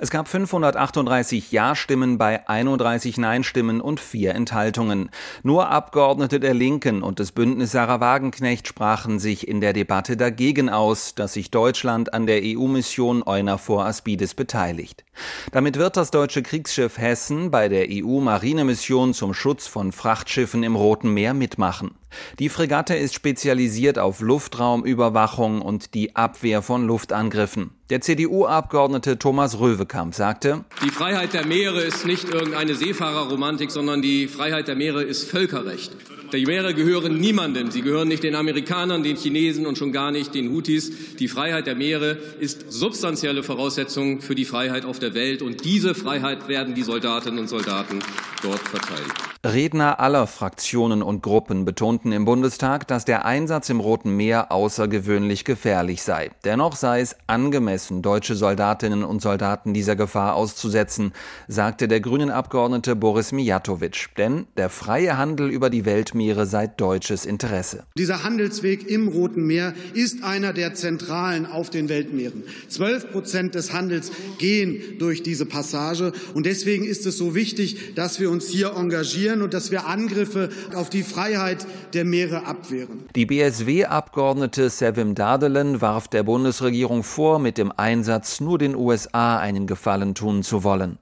Es 0.02 0.08
gab 0.08 0.28
538 0.28 1.52
Ja-Stimmen 1.52 2.16
bei 2.16 2.48
31 2.48 3.18
Nein-Stimmen 3.18 3.82
und 3.82 4.00
vier 4.00 4.34
Enthaltungen. 4.34 5.10
Nur 5.42 5.68
Abgeordnete 5.68 6.40
der 6.40 6.54
Linken 6.54 7.02
und 7.02 7.18
des 7.18 7.32
Bündnis 7.32 7.72
Sarah 7.72 8.00
Wagenknecht 8.00 8.66
sprachen 8.66 9.18
sich 9.18 9.46
in 9.46 9.60
der 9.60 9.74
Debatte 9.74 10.16
dagegen 10.16 10.70
aus, 10.70 11.14
dass 11.14 11.34
sich 11.34 11.50
Deutschland 11.50 12.14
an 12.14 12.26
der 12.26 12.40
EU-Mission 12.42 13.22
EUNAVFOR 13.22 13.84
Aspides 13.84 14.32
beteiligt. 14.32 15.04
Damit 15.52 15.76
wird 15.76 15.98
das 15.98 16.10
deutsche 16.10 16.42
Kriegsschiff 16.42 16.96
Hessen 16.96 17.50
bei 17.50 17.68
der 17.68 17.88
EU-Marinemission 17.90 19.12
zum 19.12 19.34
Schutz 19.34 19.66
von 19.66 19.92
Frachtschiffen 19.92 20.62
im 20.62 20.76
Roten 20.76 21.12
Meer 21.12 21.34
mitmachen. 21.34 21.99
Die 22.38 22.48
Fregatte 22.48 22.94
ist 22.94 23.14
spezialisiert 23.14 23.98
auf 23.98 24.20
Luftraumüberwachung 24.20 25.62
und 25.62 25.94
die 25.94 26.16
Abwehr 26.16 26.62
von 26.62 26.86
Luftangriffen. 26.86 27.70
Der 27.90 28.00
CDU-Abgeordnete 28.00 29.18
Thomas 29.18 29.58
Röwekamp 29.58 30.14
sagte, 30.14 30.64
Die 30.84 30.90
Freiheit 30.90 31.32
der 31.32 31.46
Meere 31.46 31.80
ist 31.80 32.06
nicht 32.06 32.28
irgendeine 32.28 32.74
Seefahrerromantik, 32.74 33.70
sondern 33.70 34.00
die 34.02 34.28
Freiheit 34.28 34.68
der 34.68 34.76
Meere 34.76 35.02
ist 35.02 35.28
Völkerrecht. 35.28 35.92
Die 36.32 36.46
Meere 36.46 36.74
gehören 36.74 37.18
niemandem. 37.18 37.72
Sie 37.72 37.82
gehören 37.82 38.06
nicht 38.06 38.22
den 38.22 38.36
Amerikanern, 38.36 39.02
den 39.02 39.16
Chinesen 39.16 39.66
und 39.66 39.76
schon 39.76 39.90
gar 39.90 40.12
nicht 40.12 40.32
den 40.34 40.52
Houthis. 40.52 41.16
Die 41.16 41.26
Freiheit 41.26 41.66
der 41.66 41.74
Meere 41.74 42.18
ist 42.38 42.70
substanzielle 42.70 43.42
Voraussetzung 43.42 44.20
für 44.20 44.36
die 44.36 44.44
Freiheit 44.44 44.84
auf 44.84 45.00
der 45.00 45.14
Welt. 45.14 45.42
Und 45.42 45.64
diese 45.64 45.94
Freiheit 45.94 46.46
werden 46.46 46.74
die 46.74 46.82
Soldatinnen 46.82 47.40
und 47.40 47.48
Soldaten 47.48 47.98
dort 48.42 48.60
verteidigen. 48.60 49.10
Redner 49.42 50.00
aller 50.00 50.26
Fraktionen 50.26 51.02
und 51.02 51.22
Gruppen 51.22 51.64
betonten 51.64 52.12
im 52.12 52.26
Bundestag, 52.26 52.86
dass 52.86 53.06
der 53.06 53.24
Einsatz 53.24 53.70
im 53.70 53.80
Roten 53.80 54.14
Meer 54.14 54.52
außergewöhnlich 54.52 55.46
gefährlich 55.46 56.02
sei. 56.02 56.30
Dennoch 56.44 56.76
sei 56.76 57.00
es 57.00 57.16
angemessen, 57.26 58.02
deutsche 58.02 58.34
Soldatinnen 58.34 59.02
und 59.02 59.22
Soldaten 59.22 59.72
dieser 59.72 59.96
Gefahr 59.96 60.34
auszusetzen, 60.34 61.12
sagte 61.48 61.88
der 61.88 62.00
grünen 62.00 62.28
Abgeordnete 62.28 62.94
Boris 62.96 63.32
Mijatovic. 63.32 64.08
Denn 64.18 64.46
der 64.58 64.68
freie 64.68 65.16
Handel 65.16 65.48
über 65.48 65.70
die 65.70 65.86
Weltmeere 65.86 66.44
sei 66.44 66.66
deutsches 66.66 67.24
Interesse. 67.24 67.84
Dieser 67.96 68.22
Handelsweg 68.24 68.90
im 68.90 69.08
Roten 69.08 69.46
Meer 69.46 69.72
ist 69.94 70.22
einer 70.22 70.52
der 70.52 70.74
zentralen 70.74 71.46
auf 71.46 71.70
den 71.70 71.88
Weltmeeren. 71.88 72.42
Zwölf 72.68 73.10
Prozent 73.10 73.54
des 73.54 73.72
Handels 73.72 74.12
gehen 74.36 74.98
durch 74.98 75.22
diese 75.22 75.46
Passage. 75.46 76.12
Und 76.34 76.44
deswegen 76.44 76.84
ist 76.84 77.06
es 77.06 77.16
so 77.16 77.34
wichtig, 77.34 77.94
dass 77.94 78.20
wir 78.20 78.30
uns 78.30 78.46
hier 78.46 78.76
engagieren 78.76 79.29
und 79.38 79.54
dass 79.54 79.70
wir 79.70 79.86
Angriffe 79.86 80.50
auf 80.74 80.90
die 80.90 81.02
Freiheit 81.02 81.66
der 81.94 82.04
Meere 82.04 82.46
abwehren. 82.46 83.04
Die 83.14 83.26
BSW-Abgeordnete 83.26 84.68
Sevim 84.68 85.14
Dardelen 85.14 85.80
warf 85.80 86.08
der 86.08 86.22
Bundesregierung 86.22 87.02
vor, 87.02 87.38
mit 87.38 87.56
dem 87.56 87.72
Einsatz 87.76 88.40
nur 88.40 88.58
den 88.58 88.74
USA 88.74 89.38
einen 89.38 89.66
Gefallen 89.66 90.14
tun 90.14 90.42
zu 90.42 90.64
wollen. 90.64 90.98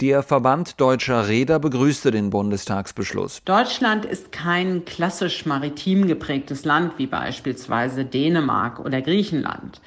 Der 0.00 0.22
Verband 0.22 0.80
deutscher 0.80 1.28
Räder 1.28 1.58
begrüßte 1.58 2.10
den 2.10 2.30
Bundestagsbeschluss. 2.30 3.42
Deutschland 3.44 4.04
ist 4.04 4.32
kein 4.32 4.84
klassisch 4.84 5.46
maritim 5.46 6.06
geprägtes 6.06 6.64
Land 6.64 6.94
wie 6.98 7.06
beispielsweise 7.06 8.04
Dänemark 8.04 8.80
oder 8.80 9.00
Griechenland. 9.00 9.80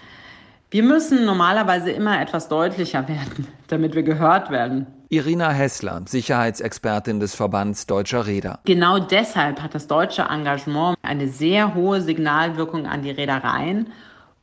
Wir 0.70 0.84
müssen 0.84 1.24
normalerweise 1.24 1.92
immer 1.92 2.20
etwas 2.22 2.50
deutlicher 2.50 3.08
werden, 3.08 3.48
damit 3.68 3.96
wir 3.96 4.04
gehört 4.04 4.52
werden. 4.52 4.86
Irina 5.08 5.52
Hessler, 5.52 6.02
Sicherheitsexpertin 6.06 7.22
des 7.22 7.34
Verbands 7.34 7.88
Deutscher 7.88 8.28
Räder. 8.28 8.60
Genau 8.66 9.00
deshalb 9.00 9.62
hat 9.62 9.74
das 9.74 9.88
deutsche 9.88 10.24
Engagement 10.24 10.98
eine 11.02 11.30
sehr 11.30 11.74
hohe 11.74 12.02
Signalwirkung 12.02 12.86
an 12.86 13.02
die 13.02 13.12
Reedereien 13.12 13.94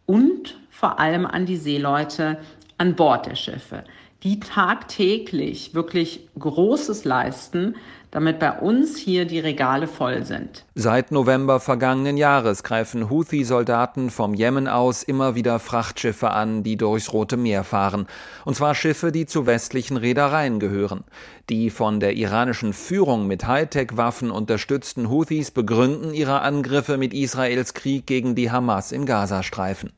und 0.06 0.56
vor 0.70 0.98
allem 0.98 1.26
an 1.26 1.44
die 1.44 1.58
Seeleute 1.58 2.38
an 2.78 2.94
Bord 2.94 3.26
der 3.26 3.34
Schiffe, 3.34 3.84
die 4.22 4.40
tagtäglich 4.40 5.74
wirklich 5.74 6.26
Großes 6.38 7.04
leisten, 7.04 7.76
damit 8.14 8.38
bei 8.38 8.52
uns 8.52 8.96
hier 8.96 9.24
die 9.24 9.40
Regale 9.40 9.88
voll 9.88 10.24
sind. 10.24 10.64
Seit 10.76 11.10
November 11.10 11.58
vergangenen 11.58 12.16
Jahres 12.16 12.62
greifen 12.62 13.10
Houthi-Soldaten 13.10 14.08
vom 14.08 14.34
Jemen 14.34 14.68
aus 14.68 15.02
immer 15.02 15.34
wieder 15.34 15.58
Frachtschiffe 15.58 16.30
an, 16.30 16.62
die 16.62 16.76
durchs 16.76 17.12
Rote 17.12 17.36
Meer 17.36 17.64
fahren. 17.64 18.06
Und 18.44 18.54
zwar 18.54 18.76
Schiffe, 18.76 19.10
die 19.10 19.26
zu 19.26 19.46
westlichen 19.46 19.96
Reedereien 19.96 20.60
gehören. 20.60 21.02
Die 21.50 21.68
von 21.68 22.00
der 22.00 22.14
iranischen 22.14 22.72
Führung 22.72 23.26
mit 23.26 23.46
Hightech-Waffen 23.46 24.30
unterstützten 24.30 25.10
Houthis 25.10 25.50
begründen 25.50 26.14
ihre 26.14 26.40
Angriffe 26.40 26.96
mit 26.96 27.12
Israels 27.12 27.74
Krieg 27.74 28.06
gegen 28.06 28.34
die 28.34 28.50
Hamas 28.50 28.92
im 28.92 29.04
Gazastreifen. 29.04 29.92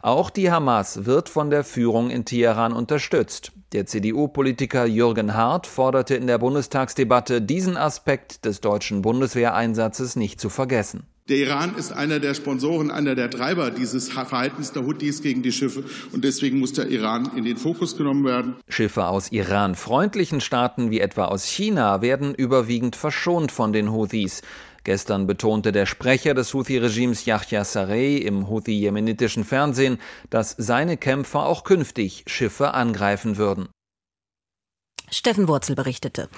Auch 0.00 0.30
die 0.30 0.50
Hamas 0.50 1.04
wird 1.04 1.28
von 1.28 1.50
der 1.50 1.64
Führung 1.64 2.08
in 2.08 2.24
Teheran 2.24 2.72
unterstützt. 2.72 3.52
Der 3.72 3.84
CDU-Politiker 3.84 4.86
Jürgen 4.86 5.34
Hart 5.34 5.66
forderte 5.66 6.14
in 6.14 6.26
der 6.26 6.38
Bundestagsdebatte, 6.38 7.42
diesen 7.42 7.76
Aspekt 7.76 8.46
des 8.46 8.62
deutschen 8.62 9.02
Bundeswehreinsatzes 9.02 10.16
nicht 10.16 10.40
zu 10.40 10.48
vergessen. 10.48 11.06
Der 11.28 11.38
Iran 11.38 11.74
ist 11.74 11.92
einer 11.92 12.20
der 12.20 12.34
Sponsoren, 12.34 12.92
einer 12.92 13.16
der 13.16 13.28
Treiber 13.28 13.72
dieses 13.72 14.08
Verhaltens 14.08 14.70
der 14.70 14.86
Houthis 14.86 15.22
gegen 15.22 15.42
die 15.42 15.50
Schiffe. 15.50 15.82
Und 16.12 16.22
deswegen 16.22 16.60
muss 16.60 16.72
der 16.72 16.86
Iran 16.86 17.32
in 17.34 17.44
den 17.44 17.56
Fokus 17.56 17.96
genommen 17.96 18.24
werden. 18.24 18.54
Schiffe 18.68 19.06
aus 19.06 19.32
Iran-freundlichen 19.32 20.40
Staaten 20.40 20.92
wie 20.92 21.00
etwa 21.00 21.24
aus 21.24 21.44
China 21.44 22.00
werden 22.00 22.32
überwiegend 22.32 22.94
verschont 22.94 23.50
von 23.50 23.72
den 23.72 23.90
Houthis. 23.90 24.42
Gestern 24.84 25.26
betonte 25.26 25.72
der 25.72 25.86
Sprecher 25.86 26.32
des 26.32 26.54
Houthi-Regimes 26.54 27.24
Yahya 27.24 27.64
Sarey 27.64 28.18
im 28.18 28.48
Houthi-jemenitischen 28.48 29.42
Fernsehen, 29.42 29.98
dass 30.30 30.54
seine 30.56 30.96
Kämpfer 30.96 31.44
auch 31.46 31.64
künftig 31.64 32.22
Schiffe 32.28 32.72
angreifen 32.72 33.36
würden. 33.36 33.66
Steffen 35.10 35.46
Wurzel 35.46 35.76
berichtete. 35.76 36.28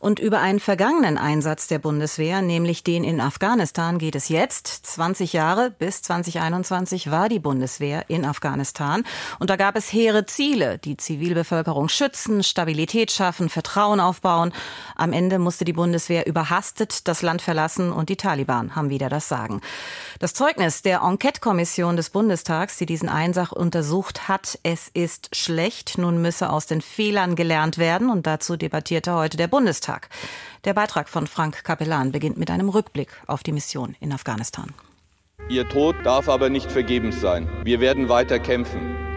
Und 0.00 0.18
über 0.18 0.40
einen 0.40 0.60
vergangenen 0.60 1.16
Einsatz 1.16 1.66
der 1.66 1.78
Bundeswehr, 1.78 2.42
nämlich 2.42 2.84
den 2.84 3.02
in 3.02 3.20
Afghanistan, 3.20 3.98
geht 3.98 4.14
es 4.14 4.28
jetzt. 4.28 4.86
20 4.86 5.32
Jahre 5.32 5.70
bis 5.70 6.02
2021 6.02 7.10
war 7.10 7.28
die 7.28 7.38
Bundeswehr 7.38 8.04
in 8.08 8.26
Afghanistan. 8.26 9.04
Und 9.38 9.48
da 9.48 9.56
gab 9.56 9.76
es 9.76 9.92
hehre 9.92 10.26
Ziele. 10.26 10.78
Die 10.78 10.96
Zivilbevölkerung 10.96 11.88
schützen, 11.88 12.42
Stabilität 12.42 13.10
schaffen, 13.10 13.48
Vertrauen 13.48 14.00
aufbauen. 14.00 14.52
Am 14.96 15.12
Ende 15.12 15.38
musste 15.38 15.64
die 15.64 15.72
Bundeswehr 15.72 16.26
überhastet 16.26 17.08
das 17.08 17.22
Land 17.22 17.40
verlassen 17.40 17.92
und 17.92 18.10
die 18.10 18.16
Taliban 18.16 18.76
haben 18.76 18.90
wieder 18.90 19.08
das 19.08 19.28
Sagen. 19.28 19.62
Das 20.18 20.34
Zeugnis 20.34 20.82
der 20.82 21.00
Enquete-Kommission 21.00 21.96
des 21.96 22.10
Bundestags, 22.10 22.76
die 22.76 22.86
diesen 22.86 23.08
Einsatz 23.08 23.52
untersucht 23.52 24.28
hat, 24.28 24.58
es 24.64 24.88
ist 24.92 25.34
schlecht. 25.34 25.96
Nun 25.96 26.20
müsse 26.20 26.50
aus 26.50 26.66
den 26.66 26.80
Fehlern 26.80 27.36
gelernt 27.36 27.78
werden. 27.78 28.10
Und 28.10 28.17
dazu 28.22 28.56
debattierte 28.56 29.14
heute 29.14 29.36
der 29.36 29.48
Bundestag. 29.48 30.08
Der 30.64 30.74
Beitrag 30.74 31.08
von 31.08 31.26
Frank 31.26 31.64
Kapellan 31.64 32.12
beginnt 32.12 32.36
mit 32.36 32.50
einem 32.50 32.68
Rückblick 32.68 33.08
auf 33.26 33.42
die 33.42 33.52
Mission 33.52 33.96
in 34.00 34.12
Afghanistan. 34.12 34.74
Ihr 35.48 35.68
Tod 35.68 35.96
darf 36.04 36.28
aber 36.28 36.50
nicht 36.50 36.70
vergebens 36.70 37.20
sein. 37.20 37.48
Wir 37.64 37.80
werden 37.80 38.08
weiter 38.08 38.38
kämpfen. 38.38 39.07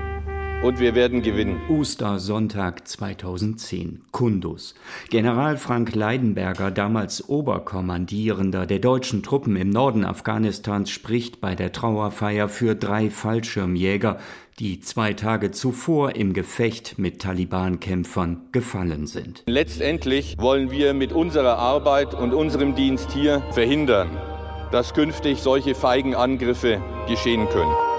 Und 0.63 0.79
wir 0.79 0.93
werden 0.93 1.23
gewinnen. 1.23 1.59
Ostersonntag 1.69 2.87
2010, 2.87 4.01
Kundus. 4.11 4.75
General 5.09 5.57
Frank 5.57 5.95
Leidenberger, 5.95 6.69
damals 6.69 7.27
Oberkommandierender 7.27 8.67
der 8.67 8.77
deutschen 8.77 9.23
Truppen 9.23 9.55
im 9.55 9.71
Norden 9.71 10.05
Afghanistans, 10.05 10.91
spricht 10.91 11.41
bei 11.41 11.55
der 11.55 11.71
Trauerfeier 11.71 12.47
für 12.47 12.75
drei 12.75 13.09
Fallschirmjäger, 13.09 14.19
die 14.59 14.79
zwei 14.81 15.13
Tage 15.13 15.49
zuvor 15.49 16.15
im 16.15 16.33
Gefecht 16.33 16.99
mit 16.99 17.23
Taliban-Kämpfern 17.23 18.41
gefallen 18.51 19.07
sind. 19.07 19.41
Letztendlich 19.47 20.37
wollen 20.37 20.69
wir 20.69 20.93
mit 20.93 21.11
unserer 21.11 21.57
Arbeit 21.57 22.13
und 22.13 22.35
unserem 22.35 22.75
Dienst 22.75 23.11
hier 23.11 23.41
verhindern, 23.49 24.15
dass 24.71 24.93
künftig 24.93 25.39
solche 25.39 25.73
feigen 25.73 26.13
Angriffe 26.13 26.83
geschehen 27.07 27.49
können. 27.49 27.90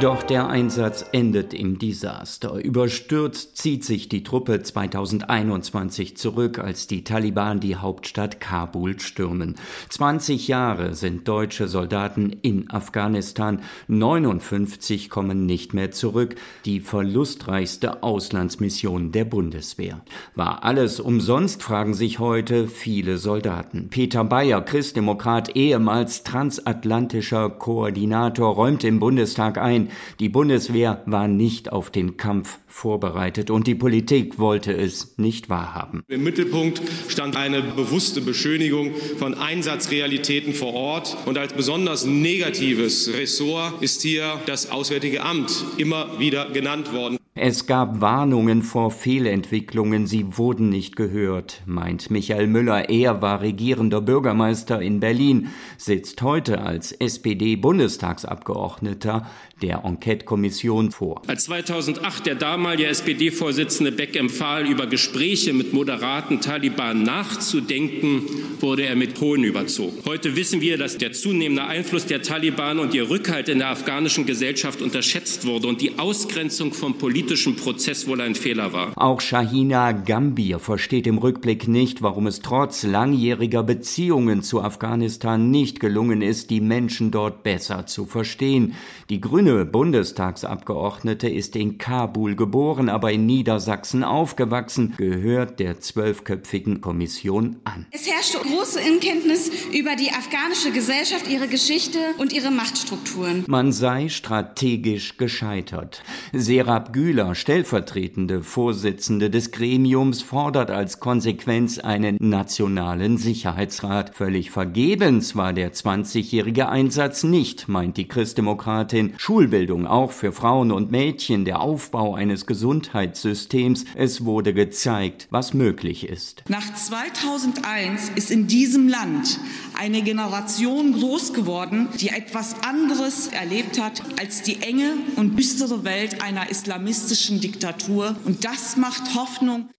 Doch 0.00 0.24
der 0.24 0.48
Einsatz 0.48 1.06
endet 1.12 1.54
im 1.54 1.78
Desaster. 1.78 2.56
Überstürzt 2.56 3.56
zieht 3.56 3.84
sich 3.84 4.08
die 4.08 4.24
Truppe 4.24 4.60
2021 4.60 6.16
zurück, 6.16 6.58
als 6.58 6.88
die 6.88 7.04
Taliban 7.04 7.60
die 7.60 7.76
Hauptstadt 7.76 8.40
Kabul 8.40 8.98
stürmen. 8.98 9.54
20 9.90 10.48
Jahre 10.48 10.94
sind 10.94 11.28
deutsche 11.28 11.68
Soldaten 11.68 12.36
in 12.42 12.68
Afghanistan, 12.70 13.62
59 13.86 15.10
kommen 15.10 15.46
nicht 15.46 15.74
mehr 15.74 15.92
zurück, 15.92 16.34
die 16.64 16.80
verlustreichste 16.80 18.02
Auslandsmission 18.02 19.12
der 19.12 19.24
Bundeswehr. 19.24 20.00
War 20.34 20.64
alles 20.64 20.98
umsonst, 20.98 21.62
fragen 21.62 21.94
sich 21.94 22.18
heute 22.18 22.66
viele 22.66 23.16
Soldaten. 23.16 23.90
Peter 23.90 24.24
Bayer, 24.24 24.60
Christdemokrat, 24.60 25.54
ehemals 25.54 26.24
transatlantischer 26.24 27.48
Koordinator, 27.48 28.54
räumt 28.54 28.82
im 28.82 28.98
Bundestag 28.98 29.56
ein, 29.56 29.83
Die 30.20 30.28
Bundeswehr 30.28 31.02
war 31.06 31.28
nicht 31.28 31.72
auf 31.72 31.90
den 31.90 32.16
Kampf 32.16 32.58
vorbereitet 32.66 33.50
und 33.50 33.66
die 33.66 33.74
Politik 33.74 34.38
wollte 34.38 34.72
es 34.72 35.16
nicht 35.18 35.48
wahrhaben. 35.48 36.02
Im 36.08 36.24
Mittelpunkt 36.24 36.82
stand 37.08 37.36
eine 37.36 37.62
bewusste 37.62 38.20
Beschönigung 38.20 38.94
von 39.18 39.34
Einsatzrealitäten 39.34 40.54
vor 40.54 40.74
Ort 40.74 41.16
und 41.26 41.38
als 41.38 41.52
besonders 41.52 42.04
negatives 42.04 43.12
Ressort 43.12 43.82
ist 43.82 44.02
hier 44.02 44.40
das 44.46 44.70
Auswärtige 44.70 45.22
Amt 45.22 45.64
immer 45.76 46.18
wieder 46.18 46.50
genannt 46.50 46.92
worden. 46.92 47.18
Es 47.36 47.66
gab 47.66 48.00
Warnungen 48.00 48.62
vor 48.62 48.92
Fehlentwicklungen, 48.92 50.06
sie 50.06 50.38
wurden 50.38 50.68
nicht 50.68 50.94
gehört, 50.94 51.62
meint 51.66 52.08
Michael 52.08 52.46
Müller. 52.46 52.88
Er 52.90 53.22
war 53.22 53.40
regierender 53.40 54.00
Bürgermeister 54.00 54.80
in 54.80 55.00
Berlin, 55.00 55.48
sitzt 55.76 56.22
heute 56.22 56.60
als 56.60 56.92
SPD-Bundestagsabgeordneter 56.92 59.28
der 59.62 59.82
Enquete-Kommission 59.84 60.92
vor. 60.92 61.22
Als 61.26 61.46
2008 61.46 62.26
der 62.26 62.36
damalige 62.36 62.86
SPD-Vorsitzende 62.86 63.90
Beck 63.90 64.14
empfahl, 64.14 64.68
über 64.68 64.86
Gespräche 64.86 65.52
mit 65.52 65.72
moderaten 65.72 66.40
Taliban 66.40 67.02
nachzudenken, 67.02 68.22
wurde 68.60 68.84
er 68.84 68.94
mit 68.94 69.20
Hohn 69.20 69.42
überzogen. 69.42 69.98
Heute 70.04 70.36
wissen 70.36 70.60
wir, 70.60 70.78
dass 70.78 70.98
der 70.98 71.12
zunehmende 71.12 71.64
Einfluss 71.64 72.06
der 72.06 72.22
Taliban 72.22 72.78
und 72.78 72.94
ihr 72.94 73.10
Rückhalt 73.10 73.48
in 73.48 73.58
der 73.58 73.70
afghanischen 73.70 74.24
Gesellschaft 74.24 74.80
unterschätzt 74.82 75.46
wurde 75.46 75.66
und 75.66 75.80
die 75.80 75.98
Ausgrenzung 75.98 76.72
vom 76.72 76.96
politischen 77.24 77.56
Prozess 77.56 78.06
wohl 78.06 78.20
ein 78.20 78.34
Fehler 78.34 78.74
war. 78.74 78.92
Auch 78.96 79.22
Shahina 79.22 79.92
Gambir 79.92 80.58
versteht 80.58 81.06
im 81.06 81.16
Rückblick 81.16 81.66
nicht, 81.68 82.02
warum 82.02 82.26
es 82.26 82.40
trotz 82.40 82.82
langjähriger 82.82 83.62
Beziehungen 83.62 84.42
zu 84.42 84.60
Afghanistan 84.60 85.50
nicht 85.50 85.80
gelungen 85.80 86.20
ist, 86.20 86.50
die 86.50 86.60
Menschen 86.60 87.10
dort 87.10 87.42
besser 87.42 87.86
zu 87.86 88.04
verstehen. 88.04 88.74
Die 89.08 89.22
grüne 89.22 89.64
Bundestagsabgeordnete 89.64 91.26
ist 91.26 91.56
in 91.56 91.78
Kabul 91.78 92.36
geboren, 92.36 92.90
aber 92.90 93.10
in 93.10 93.24
Niedersachsen 93.24 94.04
aufgewachsen, 94.04 94.92
gehört 94.98 95.60
der 95.60 95.80
zwölfköpfigen 95.80 96.82
Kommission 96.82 97.56
an. 97.64 97.86
Es 97.90 98.06
herrschte 98.06 98.36
große 98.36 98.80
Unkenntnis 98.80 99.50
über 99.72 99.96
die 99.96 100.10
afghanische 100.10 100.72
Gesellschaft, 100.72 101.26
ihre 101.30 101.48
Geschichte 101.48 101.98
und 102.18 102.34
ihre 102.34 102.50
Machtstrukturen. 102.50 103.44
Man 103.46 103.72
sei 103.72 104.10
strategisch 104.10 105.16
gescheitert. 105.16 106.02
Serap 106.34 106.92
Güler, 107.14 107.36
stellvertretende 107.36 108.42
Vorsitzende 108.42 109.30
des 109.30 109.52
Gremiums, 109.52 110.20
fordert 110.20 110.72
als 110.72 110.98
Konsequenz 110.98 111.78
einen 111.78 112.16
nationalen 112.18 113.18
Sicherheitsrat. 113.18 114.16
Völlig 114.16 114.50
vergebens 114.50 115.36
war 115.36 115.52
der 115.52 115.72
20-jährige 115.72 116.68
Einsatz 116.68 117.22
nicht, 117.22 117.68
meint 117.68 117.98
die 117.98 118.08
Christdemokratin. 118.08 119.14
Schul 119.16 119.44
Schulbildung 119.44 119.86
auch 119.86 120.10
für 120.10 120.32
Frauen 120.32 120.72
und 120.72 120.90
Mädchen, 120.90 121.44
der 121.44 121.60
Aufbau 121.60 122.16
eines 122.16 122.46
Gesundheitssystems. 122.46 123.84
Es 123.94 124.24
wurde 124.24 124.52
gezeigt, 124.52 125.28
was 125.30 125.54
möglich 125.54 126.08
ist. 126.08 126.42
Nach 126.48 126.74
2001 126.74 128.10
ist 128.16 128.32
in 128.32 128.48
diesem 128.48 128.88
Land 128.88 129.38
eine 129.78 130.02
Generation 130.02 130.94
groß 130.94 131.32
geworden, 131.32 131.90
die 132.00 132.08
etwas 132.08 132.56
anderes 132.64 133.28
erlebt 133.28 133.80
hat 133.80 134.02
als 134.18 134.42
die 134.42 134.62
enge 134.62 134.94
und 135.14 135.38
düstere 135.38 135.84
Welt 135.84 136.20
einer 136.20 136.50
islamistischen 136.50 137.03
Diktatur. 137.08 138.16
Und 138.24 138.44
das 138.44 138.76
macht 138.76 139.14
Hoffnung. 139.14 139.70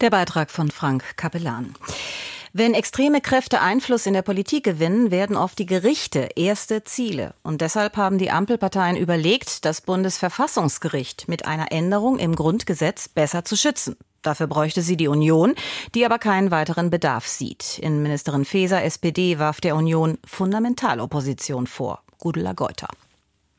Der 0.00 0.10
Beitrag 0.10 0.50
von 0.50 0.70
Frank 0.70 1.16
Kapellan. 1.16 1.74
Wenn 2.52 2.74
extreme 2.74 3.20
Kräfte 3.20 3.60
Einfluss 3.60 4.06
in 4.06 4.14
der 4.14 4.22
Politik 4.22 4.64
gewinnen, 4.64 5.10
werden 5.10 5.36
oft 5.36 5.58
die 5.58 5.66
Gerichte 5.66 6.30
erste 6.36 6.84
Ziele. 6.84 7.34
Und 7.42 7.60
deshalb 7.60 7.96
haben 7.96 8.18
die 8.18 8.30
Ampelparteien 8.30 8.96
überlegt, 8.96 9.64
das 9.64 9.80
Bundesverfassungsgericht 9.82 11.28
mit 11.28 11.44
einer 11.44 11.70
Änderung 11.70 12.18
im 12.18 12.34
Grundgesetz 12.34 13.08
besser 13.08 13.44
zu 13.44 13.56
schützen. 13.56 13.96
Dafür 14.22 14.46
bräuchte 14.46 14.82
sie 14.82 14.96
die 14.96 15.08
Union, 15.08 15.54
die 15.94 16.04
aber 16.04 16.18
keinen 16.18 16.50
weiteren 16.50 16.90
Bedarf 16.90 17.26
sieht. 17.26 17.78
Innenministerin 17.78 18.44
Faeser, 18.44 18.82
SPD, 18.82 19.38
warf 19.38 19.60
der 19.60 19.76
Union 19.76 20.18
Fundamentalopposition 20.26 21.66
vor. 21.66 22.02
Gudula 22.18 22.54
Geuter. 22.54 22.88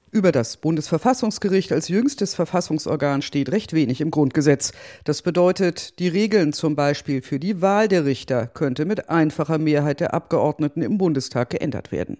Über 0.09 0.31
das 0.31 0.55
Bundesverfassungsgericht 0.55 1.73
als 1.73 1.89
jüngstes 1.89 2.33
Verfassungsorgan 2.33 3.21
steht 3.21 3.51
recht 3.51 3.73
wenig 3.73 3.99
im 3.99 4.09
Grundgesetz. 4.09 4.71
Das 5.03 5.21
bedeutet, 5.21 5.99
die 5.99 6.07
Regeln 6.07 6.53
zum 6.53 6.77
Beispiel 6.77 7.21
für 7.21 7.39
die 7.39 7.61
Wahl 7.61 7.89
der 7.89 8.05
Richter 8.05 8.47
könnte 8.47 8.85
mit 8.85 9.09
einfacher 9.09 9.57
Mehrheit 9.57 9.99
der 9.99 10.13
Abgeordneten 10.13 10.81
im 10.81 10.97
Bundestag 10.97 11.49
geändert 11.49 11.91
werden. 11.91 12.17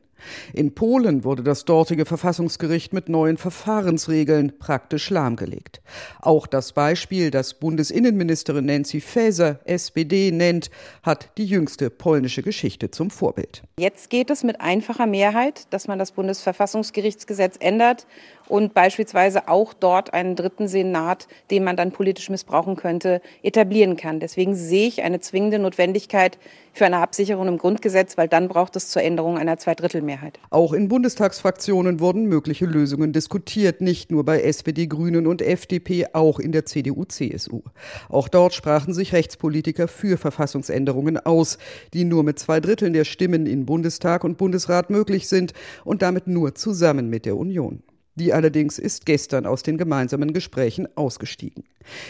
In 0.54 0.74
Polen 0.74 1.24
wurde 1.24 1.44
das 1.44 1.66
dortige 1.66 2.06
Verfassungsgericht 2.06 2.94
mit 2.94 3.10
neuen 3.10 3.38
Verfahrensregeln 3.38 4.58
praktisch 4.60 5.10
lahmgelegt. 5.10 5.82
Auch 6.22 6.48
das 6.48 6.74
Beispiel, 6.74 7.32
das 7.32 7.54
Bundesinnenministerin 7.54 8.66
Nancy 8.66 9.02
Faeser, 9.02 9.60
SPD, 9.66 10.32
nennt, 10.32 10.70
hat 11.04 11.30
die 11.38 11.46
jüngste 11.46 11.90
polnische 11.90 12.44
Geschichte 12.44 12.92
zum 12.92 13.10
Vorbild. 13.10 13.64
Jetzt 13.80 14.10
geht 14.10 14.30
es 14.30 14.44
mit 14.44 14.62
einfacher 14.62 15.08
Mehrheit, 15.08 15.72
dass 15.72 15.88
man 15.88 16.00
das 16.00 16.12
Bundesverfassungsgerichtsgesetz 16.12 17.56
ändert 17.60 18.08
und 18.50 18.74
beispielsweise 18.74 19.48
auch 19.48 19.74
dort 19.74 20.14
einen 20.14 20.36
dritten 20.36 20.68
Senat, 20.68 21.28
den 21.52 21.64
man 21.64 21.76
dann 21.76 21.92
politisch 21.92 22.30
missbrauchen 22.30 22.76
könnte, 22.76 23.22
etablieren 23.44 23.98
kann. 23.98 24.20
Deswegen 24.20 24.56
sehe 24.56 24.88
ich 24.88 25.04
eine 25.04 25.20
zwingende 25.20 25.60
Notwendigkeit 25.60 26.38
für 26.78 26.86
eine 26.86 26.98
Absicherung 26.98 27.48
im 27.48 27.58
Grundgesetz, 27.58 28.18
weil 28.18 28.28
dann 28.28 28.48
braucht 28.48 28.76
es 28.76 28.90
zur 28.90 29.02
Änderung 29.02 29.38
einer 29.38 29.58
Zweidrittelmehrheit. 29.58 30.40
Auch 30.50 30.74
in 30.74 30.88
Bundestagsfraktionen 30.88 32.00
wurden 32.00 32.26
mögliche 32.26 32.66
Lösungen 32.66 33.14
diskutiert, 33.14 33.82
nicht 33.82 34.12
nur 34.12 34.24
bei 34.24 34.42
SPD, 34.42 34.88
Grünen 34.88 35.28
und 35.28 35.42
FDP, 35.42 36.08
auch 36.14 36.40
in 36.40 36.52
der 36.52 36.66
CDU, 36.66 37.04
CSU. 37.06 37.62
Auch 38.10 38.28
dort 38.28 38.54
sprachen 38.54 38.94
sich 38.94 39.14
Rechtspolitiker 39.14 39.88
für 39.88 40.18
Verfassungsänderungen 40.18 41.18
aus, 41.18 41.58
die 41.94 42.06
nur 42.06 42.24
mit 42.24 42.40
zwei 42.40 42.60
Dritteln 42.60 42.94
der 42.94 43.06
Stimmen 43.06 43.48
in 43.48 43.66
Bundestag 43.66 44.24
und 44.24 44.38
Bundesrat 44.38 44.90
möglich 44.90 45.28
sind 45.28 45.54
und 45.84 46.02
damit 46.02 46.28
nur 46.28 46.56
zusammen 46.56 47.10
mit 47.10 47.26
der 47.26 47.36
Union. 47.38 47.82
Die 48.18 48.34
allerdings 48.34 48.80
ist 48.80 49.06
gestern 49.06 49.46
aus 49.46 49.62
den 49.62 49.78
gemeinsamen 49.78 50.34
Gesprächen 50.34 50.88
ausgestiegen. 50.96 51.66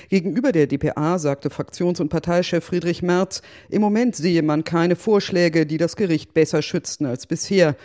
Gegenüber 0.07 0.53
der 0.53 0.65
dpa 0.65 1.19
sagte 1.19 1.49
Fraktions- 1.49 1.99
und 1.99 2.07
Parteichef 2.07 2.63
Friedrich 2.63 3.03
Merz, 3.03 3.41
im 3.69 3.81
Moment 3.81 4.15
sehe 4.15 4.41
man 4.41 4.63
keine 4.63 4.95
Vorschläge, 4.95 5.65
die 5.65 5.77
das 5.77 5.97
Gericht 5.97 6.33
besser 6.33 6.61
schützten 6.61 7.05
als 7.05 7.27
bisher. 7.27 7.75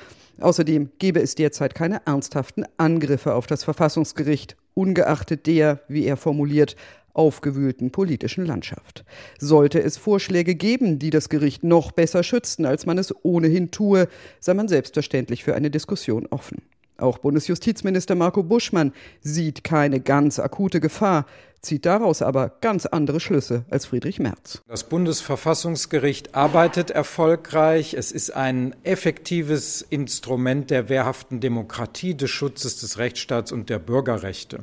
Außerdem 0.40 0.90
gebe 1.00 1.20
es 1.20 1.34
derzeit 1.34 1.74
keine 1.74 2.06
ernsthaften 2.06 2.64
Angriffe 2.76 3.34
auf 3.34 3.48
das 3.48 3.64
Verfassungsgericht, 3.64 4.56
ungeachtet 4.74 5.48
der, 5.48 5.80
wie 5.88 6.04
er 6.04 6.16
formuliert, 6.16 6.76
aufgewühlten 7.14 7.90
politischen 7.90 8.46
Landschaft. 8.46 9.04
Sollte 9.38 9.82
es 9.82 9.96
Vorschläge 9.96 10.54
geben, 10.54 11.00
die 11.00 11.10
das 11.10 11.28
Gericht 11.28 11.64
noch 11.64 11.90
besser 11.90 12.22
schützten, 12.22 12.66
als 12.66 12.86
man 12.86 12.98
es 12.98 13.12
ohnehin 13.24 13.72
tue, 13.72 14.08
sei 14.38 14.54
man 14.54 14.68
selbstverständlich 14.68 15.42
für 15.42 15.56
eine 15.56 15.70
Diskussion 15.70 16.26
offen. 16.30 16.62
Auch 17.02 17.18
Bundesjustizminister 17.18 18.14
Marco 18.14 18.44
Buschmann 18.44 18.92
sieht 19.20 19.64
keine 19.64 20.00
ganz 20.00 20.38
akute 20.38 20.78
Gefahr, 20.78 21.26
zieht 21.60 21.84
daraus 21.84 22.22
aber 22.22 22.52
ganz 22.60 22.86
andere 22.86 23.18
Schlüsse 23.18 23.64
als 23.70 23.86
Friedrich 23.86 24.20
Merz. 24.20 24.62
Das 24.68 24.84
Bundesverfassungsgericht 24.84 26.36
arbeitet 26.36 26.92
erfolgreich. 26.92 27.94
Es 27.94 28.12
ist 28.12 28.30
ein 28.30 28.76
effektives 28.84 29.82
Instrument 29.82 30.70
der 30.70 30.88
wehrhaften 30.88 31.40
Demokratie, 31.40 32.14
des 32.14 32.30
Schutzes 32.30 32.78
des 32.78 32.98
Rechtsstaats 32.98 33.50
und 33.50 33.68
der 33.68 33.80
Bürgerrechte. 33.80 34.60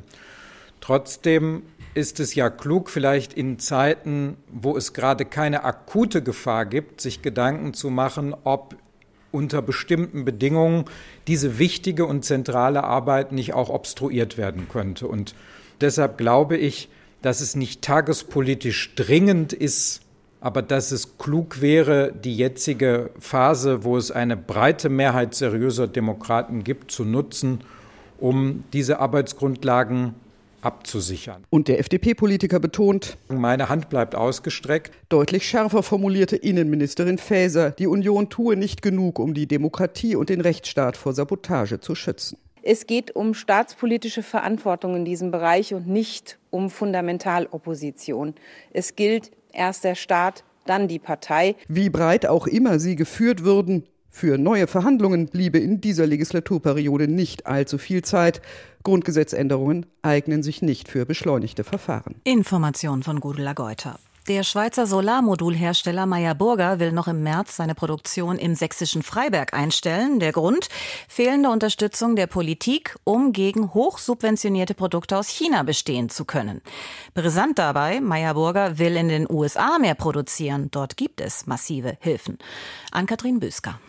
Trotzdem 0.80 1.62
ist 1.92 2.20
es 2.20 2.34
ja 2.34 2.48
klug, 2.48 2.88
vielleicht 2.88 3.34
in 3.34 3.58
Zeiten, 3.58 4.38
wo 4.50 4.78
es 4.78 4.94
gerade 4.94 5.26
keine 5.26 5.64
akute 5.64 6.22
Gefahr 6.22 6.64
gibt, 6.64 7.02
sich 7.02 7.20
Gedanken 7.20 7.74
zu 7.74 7.90
machen, 7.90 8.34
ob 8.44 8.76
unter 9.32 9.62
bestimmten 9.62 10.24
Bedingungen 10.24 10.84
diese 11.26 11.58
wichtige 11.58 12.06
und 12.06 12.24
zentrale 12.24 12.84
Arbeit 12.84 13.32
nicht 13.32 13.54
auch 13.54 13.68
obstruiert 13.68 14.36
werden 14.38 14.68
könnte. 14.68 15.06
Und 15.06 15.34
deshalb 15.80 16.18
glaube 16.18 16.56
ich, 16.56 16.88
dass 17.22 17.40
es 17.40 17.54
nicht 17.54 17.82
tagespolitisch 17.82 18.94
dringend 18.94 19.52
ist, 19.52 20.02
aber 20.40 20.62
dass 20.62 20.90
es 20.90 21.18
klug 21.18 21.60
wäre, 21.60 22.12
die 22.12 22.34
jetzige 22.34 23.10
Phase, 23.18 23.84
wo 23.84 23.96
es 23.96 24.10
eine 24.10 24.36
breite 24.36 24.88
Mehrheit 24.88 25.34
seriöser 25.34 25.86
Demokraten 25.86 26.64
gibt, 26.64 26.90
zu 26.90 27.04
nutzen, 27.04 27.60
um 28.18 28.64
diese 28.72 29.00
Arbeitsgrundlagen 29.00 30.14
abzusichern. 30.62 31.44
Und 31.50 31.68
der 31.68 31.78
FDP-Politiker 31.78 32.60
betont, 32.60 33.16
meine 33.28 33.68
Hand 33.68 33.88
bleibt 33.88 34.14
ausgestreckt. 34.14 34.92
Deutlich 35.08 35.48
schärfer 35.48 35.82
formulierte 35.82 36.36
Innenministerin 36.36 37.18
Faeser, 37.18 37.70
die 37.70 37.86
Union 37.86 38.28
tue 38.28 38.56
nicht 38.56 38.82
genug, 38.82 39.18
um 39.18 39.34
die 39.34 39.46
Demokratie 39.46 40.16
und 40.16 40.28
den 40.28 40.40
Rechtsstaat 40.40 40.96
vor 40.96 41.12
Sabotage 41.12 41.80
zu 41.80 41.94
schützen. 41.94 42.38
Es 42.62 42.86
geht 42.86 43.16
um 43.16 43.32
staatspolitische 43.32 44.22
Verantwortung 44.22 44.94
in 44.94 45.04
diesem 45.04 45.30
Bereich 45.30 45.72
und 45.72 45.86
nicht 45.86 46.38
um 46.50 46.68
Fundamentalopposition. 46.68 48.34
Es 48.72 48.96
gilt 48.96 49.30
erst 49.52 49.84
der 49.84 49.94
Staat, 49.94 50.44
dann 50.66 50.88
die 50.88 50.98
Partei. 50.98 51.56
Wie 51.68 51.88
breit 51.88 52.26
auch 52.26 52.46
immer 52.46 52.78
sie 52.78 52.96
geführt 52.96 53.44
würden, 53.44 53.84
Für 54.10 54.38
neue 54.38 54.66
Verhandlungen 54.66 55.26
bliebe 55.26 55.58
in 55.58 55.80
dieser 55.80 56.06
Legislaturperiode 56.06 57.08
nicht 57.08 57.46
allzu 57.46 57.78
viel 57.78 58.02
Zeit. 58.02 58.42
Grundgesetzänderungen 58.82 59.86
eignen 60.02 60.42
sich 60.42 60.62
nicht 60.62 60.88
für 60.88 61.06
beschleunigte 61.06 61.64
Verfahren. 61.64 62.16
Information 62.24 63.02
von 63.02 63.20
Gudula 63.20 63.52
Geuter. 63.52 63.98
Der 64.28 64.42
Schweizer 64.44 64.86
Solarmodulhersteller 64.86 66.04
Meyer 66.06 66.34
Burger 66.34 66.78
will 66.78 66.92
noch 66.92 67.08
im 67.08 67.22
März 67.22 67.56
seine 67.56 67.74
Produktion 67.74 68.36
im 68.36 68.54
sächsischen 68.54 69.02
Freiberg 69.02 69.54
einstellen. 69.54 70.20
Der 70.20 70.32
Grund? 70.32 70.68
Fehlende 71.08 71.48
Unterstützung 71.48 72.16
der 72.16 72.26
Politik, 72.26 72.96
um 73.04 73.32
gegen 73.32 73.72
hochsubventionierte 73.72 74.74
Produkte 74.74 75.16
aus 75.16 75.28
China 75.28 75.62
bestehen 75.62 76.10
zu 76.10 76.26
können. 76.26 76.60
Brisant 77.14 77.58
dabei, 77.58 78.00
Meyer 78.00 78.34
Burger 78.34 78.78
will 78.78 78.96
in 78.96 79.08
den 79.08 79.26
USA 79.28 79.78
mehr 79.80 79.94
produzieren. 79.94 80.68
Dort 80.70 80.96
gibt 80.96 81.20
es 81.20 81.46
massive 81.46 81.96
Hilfen. 82.00 82.38
Ann-Kathrin 82.92 83.40
Büsker. 83.40 83.80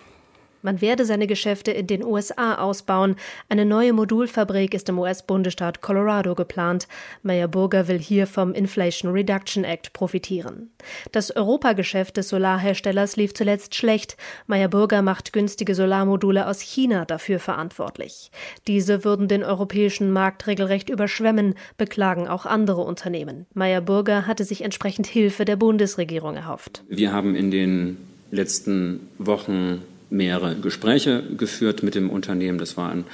Man 0.61 0.81
werde 0.81 1.05
seine 1.05 1.27
Geschäfte 1.27 1.71
in 1.71 1.87
den 1.87 2.03
USA 2.03 2.55
ausbauen. 2.55 3.15
Eine 3.49 3.65
neue 3.65 3.93
Modulfabrik 3.93 4.73
ist 4.73 4.89
im 4.89 4.99
US-Bundesstaat 4.99 5.81
Colorado 5.81 6.35
geplant. 6.35 6.87
Meyer 7.23 7.47
Burger 7.47 7.87
will 7.87 7.99
hier 7.99 8.27
vom 8.27 8.53
Inflation 8.53 9.11
Reduction 9.11 9.63
Act 9.63 9.93
profitieren. 9.93 10.69
Das 11.11 11.35
Europageschäft 11.35 12.17
des 12.17 12.29
Solarherstellers 12.29 13.15
lief 13.15 13.33
zuletzt 13.33 13.75
schlecht. 13.75 14.17
Meyer 14.47 14.67
Burger 14.67 15.01
macht 15.01 15.33
günstige 15.33 15.75
Solarmodule 15.75 16.47
aus 16.47 16.61
China 16.61 17.05
dafür 17.05 17.39
verantwortlich. 17.39 18.31
Diese 18.67 19.03
würden 19.03 19.27
den 19.27 19.43
europäischen 19.43 20.11
Markt 20.11 20.47
regelrecht 20.47 20.89
überschwemmen, 20.89 21.55
beklagen 21.77 22.27
auch 22.27 22.45
andere 22.45 22.81
Unternehmen. 22.81 23.45
Meyer 23.53 23.81
Burger 23.81 24.27
hatte 24.27 24.43
sich 24.43 24.61
entsprechend 24.61 25.07
Hilfe 25.07 25.45
der 25.45 25.55
Bundesregierung 25.55 26.35
erhofft. 26.35 26.83
Wir 26.89 27.11
haben 27.11 27.35
in 27.35 27.51
den 27.51 27.97
letzten 28.31 29.07
Wochen 29.17 29.81
mehrere 30.11 30.55
Gespräche 30.55 31.23
geführt 31.37 31.81
mit 31.83 31.95
dem 31.95 32.09
Unternehmen. 32.09 32.59
Das 32.59 32.77
war 32.77 32.91
ein 32.91 33.05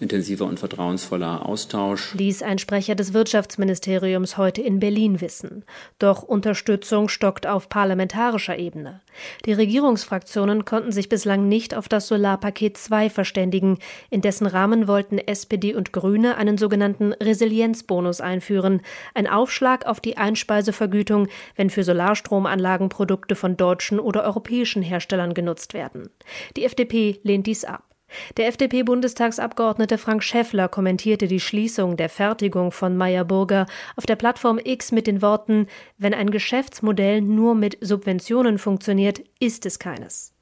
intensiver 0.00 0.46
und 0.46 0.58
vertrauensvoller 0.58 1.46
Austausch. 1.46 2.14
Ließ 2.14 2.42
ein 2.42 2.58
Sprecher 2.58 2.94
des 2.94 3.12
Wirtschaftsministeriums 3.12 4.36
heute 4.36 4.62
in 4.62 4.80
Berlin 4.80 5.20
wissen. 5.20 5.64
Doch 5.98 6.22
Unterstützung 6.22 7.08
stockt 7.08 7.46
auf 7.46 7.68
parlamentarischer 7.68 8.58
Ebene. 8.58 9.00
Die 9.44 9.52
Regierungsfraktionen 9.52 10.64
konnten 10.64 10.92
sich 10.92 11.08
bislang 11.08 11.48
nicht 11.48 11.74
auf 11.74 11.88
das 11.88 12.08
Solarpaket 12.08 12.76
2 12.76 13.10
verständigen. 13.10 13.78
In 14.08 14.20
dessen 14.20 14.46
Rahmen 14.46 14.88
wollten 14.88 15.18
SPD 15.18 15.74
und 15.74 15.92
Grüne 15.92 16.36
einen 16.36 16.58
sogenannten 16.58 17.12
Resilienzbonus 17.12 18.20
einführen. 18.20 18.80
Ein 19.14 19.26
Aufschlag 19.26 19.86
auf 19.86 20.00
die 20.00 20.16
Einspeisevergütung, 20.16 21.28
wenn 21.56 21.70
für 21.70 21.84
Solarstromanlagen 21.84 22.88
Produkte 22.88 23.34
von 23.34 23.56
deutschen 23.56 24.00
oder 24.00 24.24
europäischen 24.24 24.82
Herstellern 24.82 25.34
genutzt 25.34 25.74
werden. 25.74 26.10
Die 26.56 26.64
FDP 26.64 27.20
lehnt 27.22 27.46
dies 27.46 27.64
ab. 27.64 27.89
Der 28.36 28.48
FDP-Bundestagsabgeordnete 28.48 29.98
Frank 29.98 30.22
Schäffler 30.22 30.68
kommentierte 30.68 31.28
die 31.28 31.40
Schließung 31.40 31.96
der 31.96 32.08
Fertigung 32.08 32.72
von 32.72 32.96
Meyer 32.96 33.24
Burger 33.24 33.66
auf 33.96 34.06
der 34.06 34.16
Plattform 34.16 34.58
X 34.62 34.92
mit 34.92 35.06
den 35.06 35.22
Worten: 35.22 35.66
Wenn 35.98 36.14
ein 36.14 36.30
Geschäftsmodell 36.30 37.20
nur 37.20 37.54
mit 37.54 37.78
Subventionen 37.80 38.58
funktioniert, 38.58 39.22
ist 39.38 39.66
es 39.66 39.78
keines. 39.78 40.34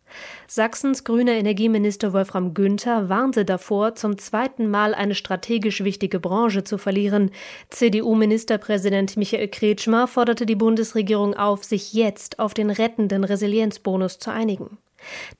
Sachsens 0.47 1.05
grüner 1.05 1.33
Energieminister 1.33 2.13
Wolfram 2.13 2.55
Günther 2.55 3.09
warnte 3.09 3.45
davor, 3.45 3.95
zum 3.95 4.19
zweiten 4.19 4.71
Mal 4.71 4.95
eine 4.95 5.15
strategisch 5.15 5.85
wichtige 5.85 6.21
Branche 6.21 6.65
zu 6.65 6.79
verlieren. 6.79 7.31
CDU-Ministerpräsident 7.71 9.17
Michael 9.17 9.49
Kretschmer 9.49 10.07
forderte 10.07 10.47
die 10.47 10.57
Bundesregierung 10.57 11.35
auf, 11.35 11.65
sich 11.65 11.93
jetzt 11.93 12.39
auf 12.39 12.55
den 12.55 12.71
rettenden 12.71 13.25
Resilienzbonus 13.25 14.19
zu 14.19 14.31
einigen. 14.31 14.79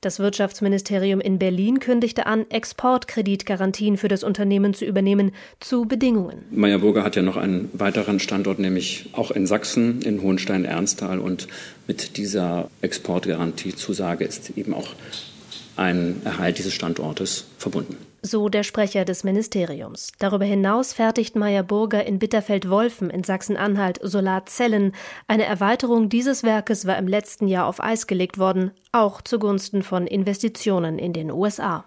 Das 0.01 0.19
Wirtschaftsministerium 0.19 1.21
in 1.21 1.39
Berlin 1.39 1.79
kündigte 1.79 2.25
an, 2.25 2.45
Exportkreditgarantien 2.49 3.97
für 3.97 4.07
das 4.07 4.23
Unternehmen 4.23 4.73
zu 4.73 4.85
übernehmen, 4.85 5.31
zu 5.59 5.85
Bedingungen. 5.85 6.45
Meyer 6.51 6.79
Burger 6.79 7.03
hat 7.03 7.15
ja 7.15 7.21
noch 7.21 7.37
einen 7.37 7.69
weiteren 7.73 8.19
Standort, 8.19 8.59
nämlich 8.59 9.09
auch 9.13 9.31
in 9.31 9.47
Sachsen, 9.47 10.01
in 10.01 10.21
Hohenstein-Ernsthal. 10.21 11.19
Und 11.19 11.47
mit 11.87 12.17
dieser 12.17 12.69
Exportgarantiezusage 12.81 14.23
ist 14.23 14.51
eben 14.57 14.73
auch 14.73 14.89
ein 15.75 16.21
Erhalt 16.25 16.57
dieses 16.57 16.73
Standortes 16.73 17.45
verbunden 17.57 18.08
so 18.21 18.49
der 18.49 18.63
Sprecher 18.63 19.05
des 19.05 19.23
Ministeriums. 19.23 20.11
Darüber 20.19 20.45
hinaus 20.45 20.93
fertigt 20.93 21.35
Meyer 21.35 21.63
Burger 21.63 22.05
in 22.05 22.19
Bitterfeld-Wolfen 22.19 23.09
in 23.09 23.23
Sachsen-Anhalt 23.23 23.99
Solarzellen. 24.01 24.93
Eine 25.27 25.45
Erweiterung 25.45 26.09
dieses 26.09 26.43
Werkes 26.43 26.85
war 26.85 26.97
im 26.97 27.07
letzten 27.07 27.47
Jahr 27.47 27.67
auf 27.67 27.81
Eis 27.81 28.07
gelegt 28.07 28.37
worden, 28.37 28.71
auch 28.91 29.21
zugunsten 29.21 29.83
von 29.83 30.07
Investitionen 30.07 30.99
in 30.99 31.13
den 31.13 31.31
USA. 31.31 31.85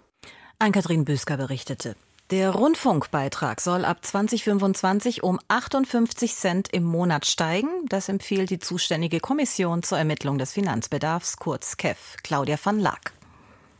Ann-Kathrin 0.59 1.05
Büsker 1.05 1.37
berichtete. 1.37 1.95
Der 2.31 2.51
Rundfunkbeitrag 2.51 3.61
soll 3.61 3.85
ab 3.85 4.03
2025 4.03 5.23
um 5.23 5.39
58 5.49 6.33
Cent 6.33 6.67
im 6.71 6.83
Monat 6.83 7.25
steigen. 7.25 7.69
Das 7.89 8.09
empfiehlt 8.09 8.49
die 8.49 8.59
zuständige 8.59 9.19
Kommission 9.19 9.83
zur 9.83 9.97
Ermittlung 9.97 10.37
des 10.37 10.53
Finanzbedarfs, 10.53 11.37
kurz 11.37 11.77
KEF, 11.77 12.15
Claudia 12.23 12.57
van 12.63 12.79
Laak. 12.79 13.13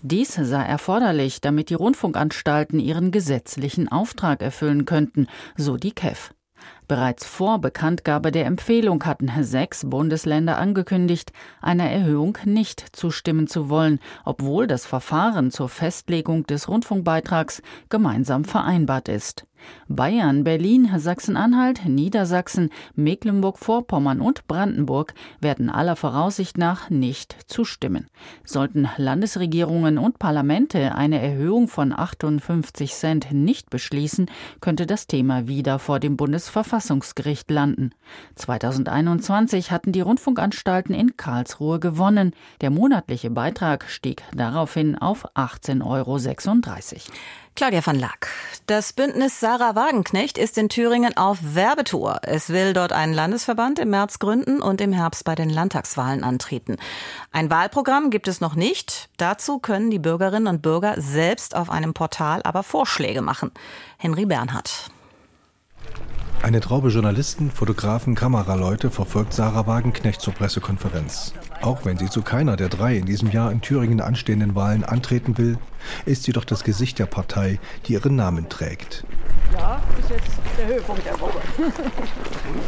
Dies 0.05 0.33
sei 0.33 0.61
erforderlich, 0.61 1.39
damit 1.39 1.69
die 1.69 1.75
Rundfunkanstalten 1.75 2.77
ihren 2.77 3.11
gesetzlichen 3.11 3.89
Auftrag 3.89 4.41
erfüllen 4.41 4.83
könnten, 4.83 5.27
so 5.55 5.77
die 5.77 5.93
KEF. 5.93 6.33
Bereits 6.89 7.25
vor 7.25 7.59
Bekanntgabe 7.59 8.33
der 8.33 8.45
Empfehlung 8.45 9.05
hatten 9.05 9.31
sechs 9.41 9.89
Bundesländer 9.89 10.57
angekündigt, 10.57 11.31
einer 11.61 11.89
Erhöhung 11.89 12.37
nicht 12.43 12.85
zustimmen 12.93 13.47
zu 13.47 13.69
wollen, 13.69 13.99
obwohl 14.25 14.67
das 14.67 14.85
Verfahren 14.85 15.51
zur 15.51 15.69
Festlegung 15.69 16.45
des 16.47 16.67
Rundfunkbeitrags 16.67 17.61
gemeinsam 17.87 18.43
vereinbart 18.43 19.07
ist. 19.07 19.45
Bayern, 19.87 20.43
Berlin, 20.43 20.89
Sachsen-Anhalt, 20.95 21.85
Niedersachsen, 21.85 22.69
Mecklenburg-Vorpommern 22.95 24.21
und 24.21 24.47
Brandenburg 24.47 25.13
werden 25.39 25.69
aller 25.69 25.95
Voraussicht 25.95 26.57
nach 26.57 26.89
nicht 26.89 27.35
zustimmen. 27.47 28.07
Sollten 28.43 28.89
Landesregierungen 28.97 29.97
und 29.97 30.19
Parlamente 30.19 30.95
eine 30.95 31.21
Erhöhung 31.21 31.67
von 31.67 31.91
58 31.97 32.93
Cent 32.93 33.31
nicht 33.31 33.69
beschließen, 33.69 34.29
könnte 34.61 34.85
das 34.85 35.07
Thema 35.07 35.47
wieder 35.47 35.79
vor 35.79 35.99
dem 35.99 36.17
Bundesverfassungsgericht 36.17 37.49
landen. 37.51 37.91
2021 38.35 39.71
hatten 39.71 39.91
die 39.91 40.01
Rundfunkanstalten 40.01 40.95
in 40.95 41.17
Karlsruhe 41.17 41.79
gewonnen. 41.79 42.31
Der 42.61 42.69
monatliche 42.69 43.29
Beitrag 43.29 43.85
stieg 43.89 44.23
daraufhin 44.33 44.97
auf 44.97 45.25
18,36 45.35 45.83
Euro. 45.85 46.17
Claudia 47.55 47.85
van 47.85 47.99
Lack. 47.99 48.29
Das 48.65 48.93
Bündnis 48.93 49.39
Sarah 49.39 49.75
Wagenknecht 49.75 50.39
ist 50.39 50.57
in 50.57 50.69
Thüringen 50.69 51.15
auf 51.15 51.37
Werbetour. 51.41 52.19
Es 52.23 52.49
will 52.49 52.73
dort 52.73 52.93
einen 52.93 53.13
Landesverband 53.13 53.77
im 53.77 53.91
März 53.91 54.17
gründen 54.17 54.59
und 54.59 54.81
im 54.81 54.91
Herbst 54.91 55.23
bei 55.23 55.35
den 55.35 55.51
Landtagswahlen 55.51 56.23
antreten. 56.23 56.77
Ein 57.31 57.51
Wahlprogramm 57.51 58.09
gibt 58.09 58.27
es 58.27 58.41
noch 58.41 58.55
nicht. 58.55 59.09
Dazu 59.17 59.59
können 59.59 59.91
die 59.91 59.99
Bürgerinnen 59.99 60.47
und 60.47 60.63
Bürger 60.63 60.95
selbst 60.97 61.55
auf 61.55 61.69
einem 61.69 61.93
Portal 61.93 62.41
aber 62.43 62.63
Vorschläge 62.63 63.21
machen. 63.21 63.51
Henry 63.97 64.25
Bernhard. 64.25 64.89
Eine 66.41 66.59
Traube 66.59 66.89
Journalisten, 66.89 67.51
Fotografen, 67.51 68.15
Kameraleute 68.15 68.89
verfolgt 68.89 69.33
Sarah 69.33 69.67
Wagenknecht 69.67 70.21
zur 70.21 70.33
Pressekonferenz. 70.33 71.33
Auch 71.63 71.85
wenn 71.85 71.97
sie 71.97 72.09
zu 72.09 72.21
keiner 72.23 72.57
der 72.57 72.67
drei 72.67 72.97
in 72.97 73.05
diesem 73.05 73.31
Jahr 73.31 73.49
in 73.49 73.61
Thüringen 73.61 74.01
anstehenden 74.01 74.53
Wahlen 74.53 74.83
antreten 74.83 75.37
will, 75.37 75.57
ist 76.05 76.23
sie 76.23 76.33
doch 76.33 76.43
das 76.43 76.65
Gesicht 76.65 76.99
der 76.99 77.05
Partei, 77.05 77.57
die 77.85 77.93
ihren 77.93 78.17
Namen 78.17 78.49
trägt. 78.49 79.05
Ja, 79.53 79.81
ist 79.97 80.09
jetzt 80.09 80.31
der 80.57 80.67
Höhepunkt 80.67 81.05
der 81.05 81.17
Woche. 81.21 81.39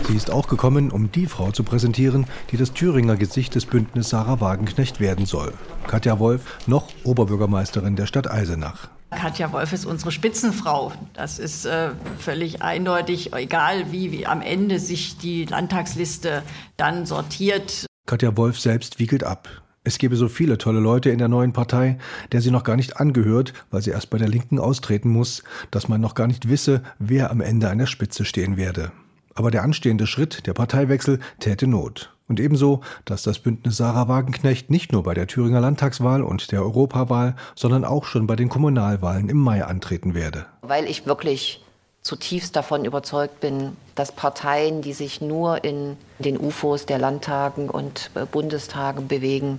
sie 0.08 0.15
ist 0.15 0.31
auch 0.31 0.47
gekommen, 0.47 0.91
um 0.91 1.12
die 1.12 1.25
Frau 1.25 1.51
zu 1.51 1.65
präsentieren, 1.65 2.25
die 2.51 2.58
das 2.58 2.71
Thüringer 2.71 3.17
Gesicht 3.17 3.55
des 3.55 3.65
Bündnisses 3.65 4.12
Sarah 4.12 4.39
Wagenknecht 4.39 5.01
werden 5.01 5.25
soll. 5.25 5.51
Katja 5.88 6.17
Wolf, 6.19 6.58
noch 6.65 6.88
Oberbürgermeisterin 7.03 7.97
der 7.97 8.05
Stadt 8.05 8.31
Eisenach. 8.31 8.88
Katja 9.12 9.51
Wolf 9.51 9.73
ist 9.73 9.86
unsere 9.86 10.13
Spitzenfrau. 10.13 10.93
Das 11.13 11.38
ist 11.38 11.65
äh, 11.65 11.89
völlig 12.17 12.62
eindeutig, 12.62 13.34
egal 13.34 13.91
wie, 13.91 14.13
wie 14.13 14.25
am 14.25 14.41
Ende 14.41 14.79
sich 14.79 15.17
die 15.17 15.43
Landtagsliste 15.43 16.43
dann 16.77 17.05
sortiert. 17.05 17.88
Katja 18.07 18.37
Wolf 18.37 18.59
selbst 18.59 18.99
wiegelt 18.99 19.23
ab. 19.23 19.49
Es 19.83 19.97
gebe 19.97 20.15
so 20.15 20.27
viele 20.27 20.59
tolle 20.59 20.79
Leute 20.79 21.09
in 21.09 21.17
der 21.17 21.27
neuen 21.27 21.53
Partei, 21.53 21.97
der 22.31 22.41
sie 22.41 22.51
noch 22.51 22.63
gar 22.63 22.75
nicht 22.75 22.97
angehört, 22.97 23.53
weil 23.71 23.81
sie 23.81 23.89
erst 23.89 24.11
bei 24.11 24.19
der 24.19 24.27
Linken 24.27 24.59
austreten 24.59 25.09
muss, 25.09 25.43
dass 25.71 25.87
man 25.87 26.01
noch 26.01 26.13
gar 26.13 26.27
nicht 26.27 26.47
wisse, 26.47 26.83
wer 26.99 27.31
am 27.31 27.41
Ende 27.41 27.67
an 27.67 27.79
der 27.79 27.87
Spitze 27.87 28.23
stehen 28.23 28.57
werde. 28.57 28.91
Aber 29.33 29.49
der 29.49 29.63
anstehende 29.63 30.05
Schritt, 30.05 30.45
der 30.45 30.53
Parteiwechsel, 30.53 31.19
täte 31.39 31.65
Not. 31.65 32.15
Und 32.27 32.39
ebenso, 32.39 32.81
dass 33.05 33.23
das 33.23 33.39
Bündnis 33.39 33.77
Sarah 33.77 34.07
Wagenknecht 34.07 34.69
nicht 34.69 34.91
nur 34.91 35.01
bei 35.01 35.15
der 35.15 35.25
Thüringer 35.25 35.59
Landtagswahl 35.59 36.21
und 36.21 36.51
der 36.51 36.61
Europawahl, 36.61 37.35
sondern 37.55 37.85
auch 37.85 38.05
schon 38.05 38.27
bei 38.27 38.35
den 38.35 38.49
Kommunalwahlen 38.49 39.29
im 39.29 39.37
Mai 39.37 39.65
antreten 39.65 40.13
werde. 40.13 40.45
Weil 40.61 40.85
ich 40.85 41.07
wirklich 41.07 41.64
zutiefst 42.05 42.55
davon 42.55 42.85
überzeugt 42.85 43.39
bin, 43.39 43.75
dass 43.95 44.11
Parteien, 44.11 44.83
die 44.83 44.93
sich 44.93 45.21
nur 45.21 45.63
in 45.63 45.97
den 46.19 46.39
UFOs 46.39 46.85
der 46.85 46.99
Landtagen 46.99 47.67
und 47.67 48.11
Bundestagen 48.31 49.07
bewegen, 49.07 49.57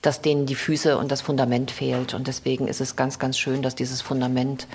dass 0.00 0.22
denen 0.22 0.46
die 0.46 0.54
Füße 0.54 0.96
und 0.96 1.10
das 1.10 1.22
Fundament 1.22 1.72
fehlt. 1.72 2.14
Und 2.14 2.28
deswegen 2.28 2.68
ist 2.68 2.80
es 2.80 2.94
ganz, 2.94 3.18
ganz 3.18 3.36
schön, 3.36 3.62
dass 3.62 3.74
dieses 3.74 4.00
Fundament 4.00 4.68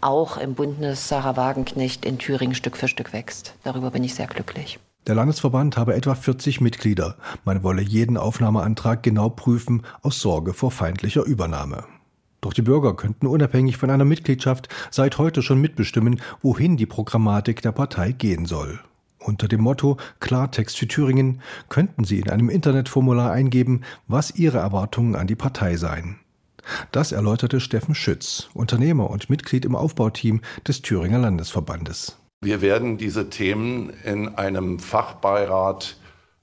auch 0.00 0.38
im 0.38 0.54
Bündnis 0.54 1.06
Sarah 1.06 1.36
Wagenknecht 1.36 2.06
in 2.06 2.18
Thüringen 2.18 2.54
Stück 2.54 2.78
für 2.78 2.88
Stück 2.88 3.12
wächst. 3.12 3.52
Darüber 3.62 3.90
bin 3.90 4.02
ich 4.02 4.14
sehr 4.14 4.26
glücklich. 4.26 4.78
Der 5.06 5.14
Landesverband 5.14 5.76
habe 5.76 5.94
etwa 5.94 6.14
40 6.14 6.62
Mitglieder. 6.62 7.16
Man 7.44 7.62
wolle 7.62 7.82
jeden 7.82 8.16
Aufnahmeantrag 8.16 9.02
genau 9.02 9.28
prüfen 9.28 9.82
aus 10.00 10.20
Sorge 10.20 10.54
vor 10.54 10.70
feindlicher 10.70 11.24
Übernahme. 11.24 11.84
Doch 12.40 12.52
die 12.52 12.62
Bürger 12.62 12.94
könnten 12.94 13.26
unabhängig 13.26 13.76
von 13.76 13.90
einer 13.90 14.04
Mitgliedschaft 14.04 14.68
seit 14.90 15.18
heute 15.18 15.42
schon 15.42 15.60
mitbestimmen, 15.60 16.20
wohin 16.42 16.76
die 16.76 16.86
Programmatik 16.86 17.62
der 17.62 17.72
Partei 17.72 18.12
gehen 18.12 18.46
soll. 18.46 18.80
Unter 19.18 19.48
dem 19.48 19.60
Motto 19.60 19.98
Klartext 20.20 20.78
für 20.78 20.88
Thüringen 20.88 21.42
könnten 21.68 22.04
Sie 22.04 22.18
in 22.18 22.30
einem 22.30 22.48
Internetformular 22.48 23.30
eingeben, 23.30 23.82
was 24.08 24.34
Ihre 24.34 24.58
Erwartungen 24.58 25.14
an 25.14 25.26
die 25.26 25.36
Partei 25.36 25.76
seien. 25.76 26.18
Das 26.92 27.12
erläuterte 27.12 27.60
Steffen 27.60 27.94
Schütz, 27.94 28.48
Unternehmer 28.54 29.10
und 29.10 29.28
Mitglied 29.28 29.64
im 29.64 29.76
Aufbauteam 29.76 30.40
des 30.66 30.82
Thüringer 30.82 31.18
Landesverbandes. 31.18 32.16
Wir 32.42 32.62
werden 32.62 32.96
diese 32.96 33.28
Themen 33.28 33.92
in 34.04 34.28
einem 34.28 34.78
Fachbeirat 34.78 35.98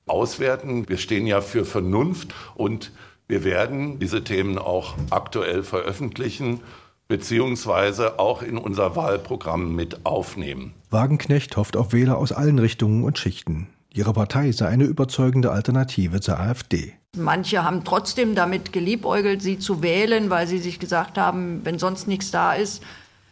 auswerten. 0.06 0.88
Wir 0.88 0.98
stehen 0.98 1.26
ja 1.26 1.42
für 1.42 1.66
Vernunft 1.66 2.36
und 2.56 2.92
wir 3.28 3.44
werden 3.44 4.00
diese 4.00 4.24
Themen 4.24 4.58
auch 4.58 4.96
aktuell 5.10 5.64
veröffentlichen 5.64 6.62
beziehungsweise 7.08 8.20
auch 8.20 8.42
in 8.42 8.58
unser 8.58 8.96
Wahlprogramm 8.96 9.76
mit 9.76 10.06
aufnehmen. 10.06 10.74
Wagenknecht 10.90 11.56
hofft 11.58 11.78
auf 11.78 11.94
Wähler 11.94 12.18
aus 12.18 12.32
allen 12.32 12.60
Richtungen 12.60 13.04
und 13.04 13.18
Schichten. 13.18 13.68
Ihre 13.94 14.14
Partei 14.14 14.52
sei 14.52 14.68
eine 14.68 14.84
überzeugende 14.84 15.52
Alternative 15.52 16.22
zur 16.22 16.40
AfD. 16.40 16.94
Manche 17.18 17.64
haben 17.64 17.84
trotzdem 17.84 18.36
damit 18.36 18.74
geliebäugelt, 18.74 19.42
sie 19.42 19.58
zu 19.58 19.82
wählen, 19.82 20.30
weil 20.30 20.48
sie 20.48 20.60
sich 20.60 20.80
gesagt 20.80 21.18
haben, 21.18 21.62
wenn 21.64 21.80
sonst 21.80 22.08
nichts 22.08 22.30
da 22.30 22.54
ist, 22.54 22.84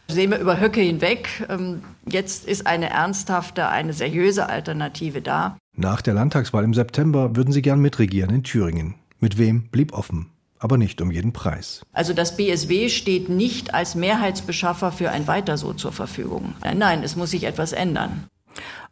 sehen 0.08 0.30
wir 0.30 0.38
über 0.38 0.60
Höcke 0.60 0.80
hinweg. 0.80 1.46
Ähm, 1.48 1.82
jetzt 2.08 2.46
ist 2.46 2.66
eine 2.66 2.90
ernsthafte, 2.90 3.68
eine 3.68 3.92
seriöse 3.92 4.48
Alternative 4.48 5.20
da. 5.20 5.56
Nach 5.76 6.00
der 6.00 6.14
Landtagswahl 6.14 6.64
im 6.64 6.74
September 6.74 7.36
würden 7.36 7.52
Sie 7.52 7.62
gern 7.62 7.80
mitregieren 7.80 8.34
in 8.34 8.42
Thüringen. 8.42 8.94
Mit 9.20 9.38
wem 9.38 9.68
blieb 9.68 9.92
offen, 9.92 10.30
aber 10.58 10.76
nicht 10.76 11.00
um 11.00 11.10
jeden 11.10 11.32
Preis. 11.32 11.82
Also 11.92 12.12
das 12.12 12.36
BSW 12.36 12.88
steht 12.88 13.28
nicht 13.28 13.74
als 13.74 13.94
Mehrheitsbeschaffer 13.94 14.92
für 14.92 15.10
ein 15.10 15.26
Weiter 15.26 15.56
so 15.56 15.72
zur 15.72 15.92
Verfügung. 15.92 16.54
Nein, 16.62 16.78
nein, 16.78 17.02
es 17.02 17.16
muss 17.16 17.30
sich 17.30 17.44
etwas 17.44 17.72
ändern. 17.72 18.26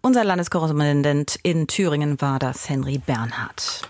Unser 0.01 0.25
Landeskorrespondent 0.25 1.39
in 1.43 1.67
Thüringen 1.67 2.21
war 2.21 2.39
das 2.39 2.69
Henry 2.69 2.99
Bernhard. 2.99 3.89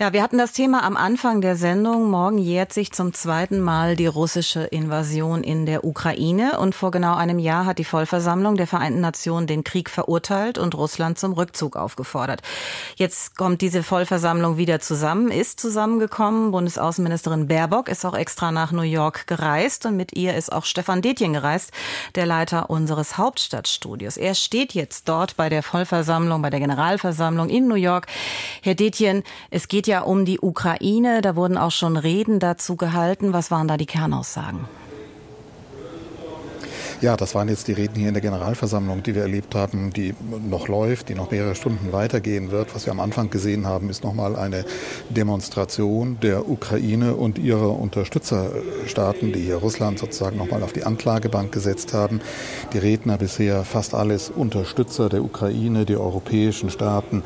Ja, 0.00 0.12
wir 0.12 0.22
hatten 0.22 0.38
das 0.38 0.52
Thema 0.52 0.84
am 0.84 0.96
Anfang 0.96 1.40
der 1.40 1.56
Sendung. 1.56 2.08
Morgen 2.08 2.38
jährt 2.38 2.72
sich 2.72 2.92
zum 2.92 3.12
zweiten 3.14 3.58
Mal 3.58 3.96
die 3.96 4.06
russische 4.06 4.62
Invasion 4.62 5.42
in 5.42 5.66
der 5.66 5.82
Ukraine. 5.84 6.60
Und 6.60 6.76
vor 6.76 6.92
genau 6.92 7.16
einem 7.16 7.40
Jahr 7.40 7.66
hat 7.66 7.78
die 7.78 7.84
Vollversammlung 7.84 8.56
der 8.56 8.68
Vereinten 8.68 9.00
Nationen 9.00 9.48
den 9.48 9.64
Krieg 9.64 9.90
verurteilt 9.90 10.56
und 10.56 10.76
Russland 10.76 11.18
zum 11.18 11.32
Rückzug 11.32 11.74
aufgefordert. 11.74 12.42
Jetzt 12.94 13.36
kommt 13.36 13.60
diese 13.60 13.82
Vollversammlung 13.82 14.56
wieder 14.56 14.78
zusammen, 14.78 15.32
ist 15.32 15.58
zusammengekommen. 15.58 16.52
Bundesaußenministerin 16.52 17.48
Baerbock 17.48 17.88
ist 17.88 18.06
auch 18.06 18.14
extra 18.14 18.52
nach 18.52 18.70
New 18.70 18.82
York 18.82 19.26
gereist 19.26 19.84
und 19.84 19.96
mit 19.96 20.12
ihr 20.16 20.36
ist 20.36 20.52
auch 20.52 20.64
Stefan 20.64 21.02
Detjen 21.02 21.32
gereist, 21.32 21.72
der 22.14 22.24
Leiter 22.24 22.70
unseres 22.70 23.18
Hauptstadtstudios. 23.18 24.16
Er 24.16 24.36
steht 24.36 24.74
jetzt 24.74 25.08
dort 25.08 25.36
bei 25.36 25.48
der 25.48 25.64
Vollversammlung, 25.64 26.40
bei 26.40 26.50
der 26.50 26.60
Generalversammlung 26.60 27.48
in 27.48 27.66
New 27.66 27.74
York. 27.74 28.06
Herr 28.62 28.76
Detjen, 28.76 29.24
es 29.50 29.66
geht 29.66 29.87
ja 29.88 30.02
um 30.02 30.24
die 30.24 30.38
Ukraine. 30.40 31.20
Da 31.20 31.34
wurden 31.34 31.58
auch 31.58 31.72
schon 31.72 31.96
Reden 31.96 32.38
dazu 32.38 32.76
gehalten. 32.76 33.32
Was 33.32 33.50
waren 33.50 33.66
da 33.66 33.76
die 33.76 33.86
Kernaussagen? 33.86 34.60
Ja, 37.00 37.16
das 37.16 37.36
waren 37.36 37.48
jetzt 37.48 37.68
die 37.68 37.74
Reden 37.74 37.94
hier 37.94 38.08
in 38.08 38.14
der 38.14 38.20
Generalversammlung, 38.20 39.04
die 39.04 39.14
wir 39.14 39.22
erlebt 39.22 39.54
haben, 39.54 39.92
die 39.92 40.14
noch 40.48 40.66
läuft, 40.66 41.08
die 41.08 41.14
noch 41.14 41.30
mehrere 41.30 41.54
Stunden 41.54 41.92
weitergehen 41.92 42.50
wird. 42.50 42.74
Was 42.74 42.86
wir 42.86 42.90
am 42.90 42.98
Anfang 42.98 43.30
gesehen 43.30 43.66
haben, 43.68 43.88
ist 43.88 44.02
nochmal 44.02 44.34
eine 44.34 44.64
Demonstration 45.08 46.18
der 46.20 46.48
Ukraine 46.48 47.14
und 47.14 47.38
ihrer 47.38 47.78
Unterstützerstaaten, 47.78 49.32
die 49.32 49.42
hier 49.42 49.56
Russland 49.56 50.00
sozusagen 50.00 50.38
nochmal 50.38 50.64
auf 50.64 50.72
die 50.72 50.82
Anklagebank 50.82 51.52
gesetzt 51.52 51.94
haben. 51.94 52.20
Die 52.72 52.78
Redner 52.78 53.16
bisher 53.16 53.62
fast 53.62 53.94
alles 53.94 54.28
Unterstützer 54.28 55.08
der 55.08 55.22
Ukraine, 55.22 55.84
die 55.84 55.96
europäischen 55.96 56.68
Staaten, 56.68 57.22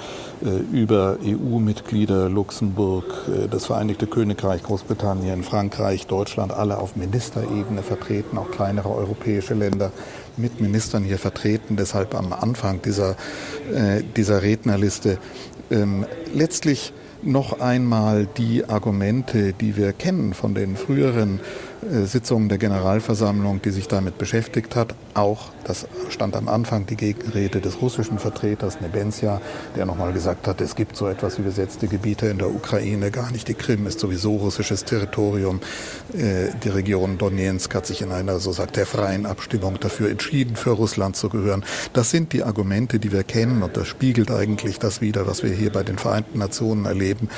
über 0.73 1.19
EU-Mitglieder, 1.25 2.29
Luxemburg, 2.29 3.05
äh, 3.29 3.49
das 3.49 3.67
Vereinigte 3.67 4.07
Königreich, 4.07 4.63
Großbritannien, 4.63 5.43
Frankreich, 5.43 6.07
Deutschland, 6.07 6.53
alle 6.53 6.79
auf 6.79 6.97
Ministerebene 6.97 7.83
vertreten, 7.83 8.39
auch 8.39 8.51
kleinere 8.51 8.91
europäische 8.91 9.55
Länder 9.55 9.93
mit 10.37 10.61
Ministern 10.61 11.05
hier 11.05 11.19
vertreten. 11.19 11.77
Deshalb 11.77 12.15
am 12.15 12.33
Anfang 12.33 12.83
dieser, 12.83 13.17
äh, 13.73 14.03
dieser 14.17 14.43
Rednerliste 14.43 15.19
ähm, 15.71 16.07
letztlich 16.35 16.93
noch 17.23 17.61
einmal 17.61 18.27
die 18.27 18.65
Argumente, 18.65 19.53
die 19.53 19.77
wir 19.77 19.93
kennen 19.93 20.35
von 20.35 20.55
den 20.55 20.77
früheren 20.77 21.39
äh, 21.39 21.72
Sitzungen 21.91 22.49
der 22.49 22.59
Generalversammlung, 22.59 23.61
die 23.61 23.71
sich 23.71 23.89
damit 23.89 24.17
beschäftigt 24.17 24.77
hat. 24.77 24.95
Auch, 25.15 25.51
das 25.65 25.89
stand 26.11 26.37
am 26.37 26.49
Anfang, 26.49 26.87
die 26.87 26.97
Gegenrede 26.97 27.61
des 27.61 27.83
russischen 27.83 28.21
Vertreters 28.21 28.81
Nebenzia, 28.81 29.41
der 29.77 29.85
nochmal 29.85 30.13
gesagt 30.13 30.47
hat, 30.47 30.61
es 30.61 30.77
gibt 30.77 30.97
so 30.97 31.09
etwas 31.09 31.39
wie 31.39 31.43
besetzte 31.43 31.89
Gebiete 31.89 32.27
in 32.27 32.39
der 32.39 32.55
Ukraine, 32.55 33.11
gar 33.11 33.33
nicht. 33.33 33.49
Die 33.49 33.55
Krim 33.55 33.87
ist 33.87 33.99
sowieso 33.99 34.37
russisches 34.37 34.85
Territorium. 34.85 35.61
Äh, 36.15 36.51
die 36.63 36.69
Region 36.69 37.19
Donetsk 37.19 37.75
hat 37.75 37.87
sich 37.87 38.03
in 38.03 38.13
einer, 38.13 38.39
so 38.39 38.53
sagt 38.53 38.79
er, 38.79 38.87
freien 38.87 39.27
Abstimmung 39.27 39.81
dafür 39.81 40.09
entschieden, 40.09 40.55
für 40.55 40.71
Russland 40.71 41.17
zu 41.17 41.29
gehören. 41.29 41.65
Das 41.93 42.11
sind 42.11 42.33
die 42.33 42.45
Argumente, 42.45 43.01
die 43.01 43.11
wir 43.11 43.25
kennen 43.25 43.63
und 43.63 43.77
das 43.77 43.89
spiegelt 43.89 44.31
eigentlich 44.31 44.79
das 44.79 45.01
wider, 45.01 45.27
was 45.27 45.43
wir 45.43 45.51
hier 45.51 45.73
bei 45.73 45.83
den 45.83 45.99
Vereinten 45.99 46.39
Nationen 46.39 46.85
erleben 46.85 47.29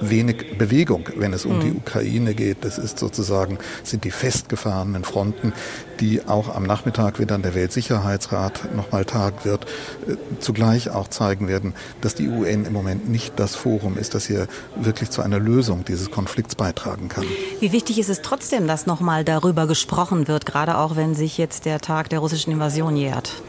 wenig 0.00 0.58
Bewegung, 0.58 1.08
wenn 1.16 1.32
es 1.32 1.44
um 1.44 1.58
mhm. 1.58 1.60
die 1.60 1.72
Ukraine 1.72 2.34
geht. 2.34 2.58
Das 2.64 2.78
ist 2.78 2.98
sozusagen, 2.98 3.58
sind 3.82 4.04
die 4.04 4.10
festgefahrenen 4.10 5.04
Fronten, 5.04 5.52
die 6.00 6.26
auch 6.26 6.54
am 6.54 6.64
Nachmittag, 6.64 7.18
wenn 7.18 7.26
dann 7.26 7.42
der 7.42 7.54
Weltsicherheitsrat 7.54 8.74
nochmal 8.74 9.04
tagen 9.04 9.38
wird, 9.44 9.64
äh, 10.06 10.16
zugleich 10.40 10.90
auch 10.90 11.08
zeigen 11.08 11.48
werden, 11.48 11.74
dass 12.00 12.14
die 12.14 12.28
UN 12.28 12.64
im 12.64 12.72
Moment 12.72 13.08
nicht 13.08 13.38
das 13.38 13.54
Forum 13.54 13.96
ist, 13.96 14.14
das 14.14 14.26
hier 14.26 14.46
wirklich 14.76 15.10
zu 15.10 15.22
einer 15.22 15.38
Lösung 15.38 15.84
dieses 15.84 16.10
Konflikts 16.10 16.54
beitragen 16.54 17.08
kann. 17.08 17.24
Wie 17.60 17.72
wichtig 17.72 17.98
ist 17.98 18.10
es 18.10 18.22
trotzdem, 18.22 18.66
dass 18.66 18.86
nochmal 18.86 19.24
darüber 19.24 19.66
gesprochen 19.66 20.28
wird, 20.28 20.46
gerade 20.46 20.78
auch 20.78 20.96
wenn 20.96 21.14
sich 21.14 21.38
jetzt 21.38 21.64
der 21.64 21.80
Tag 21.80 22.08
der 22.10 22.18
russischen 22.18 22.52
Invasion 22.52 22.96
jährt? 22.96 23.42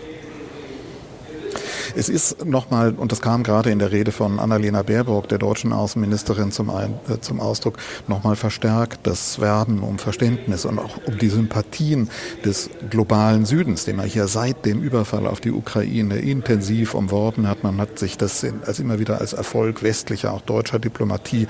Es 1.98 2.10
ist 2.10 2.46
nochmal, 2.46 2.92
und 2.92 3.14
das 3.14 3.22
kam 3.22 3.44
gerade 3.44 3.72
in 3.72 3.80
der 3.80 3.94
Rede 3.94 4.12
von 4.12 4.38
Annalena 4.38 4.84
Baerbock, 4.84 5.30
der 5.30 5.38
deutschen 5.38 5.72
Außenministerin, 5.72 6.52
zum, 6.52 6.70
Ein, 6.70 6.96
äh, 7.08 7.22
zum 7.22 7.40
Ausdruck, 7.40 7.78
nochmal 8.10 8.36
verstärkt 8.36 9.08
das 9.08 9.40
Werben 9.40 9.80
um 9.80 9.98
Verständnis 9.98 10.66
und 10.66 10.78
auch 10.78 10.98
um 11.06 11.18
die 11.18 11.30
Sympathien 11.30 12.10
des 12.44 12.70
globalen 12.90 13.46
Südens, 13.46 13.86
den 13.86 13.96
man 13.96 14.08
hier 14.08 14.28
seit 14.28 14.66
dem 14.66 14.82
Überfall 14.82 15.26
auf 15.26 15.40
die 15.40 15.52
Ukraine 15.52 16.18
intensiv 16.18 16.96
umworben 16.96 17.48
hat. 17.48 17.64
Man 17.64 17.78
hat 17.78 17.98
sich 17.98 18.18
das 18.18 18.46
als 18.66 18.80
immer 18.80 19.00
wieder 19.00 19.22
als 19.22 19.32
Erfolg 19.32 19.82
westlicher, 19.82 20.34
auch 20.34 20.42
deutscher 20.42 20.80
Diplomatie 20.80 21.48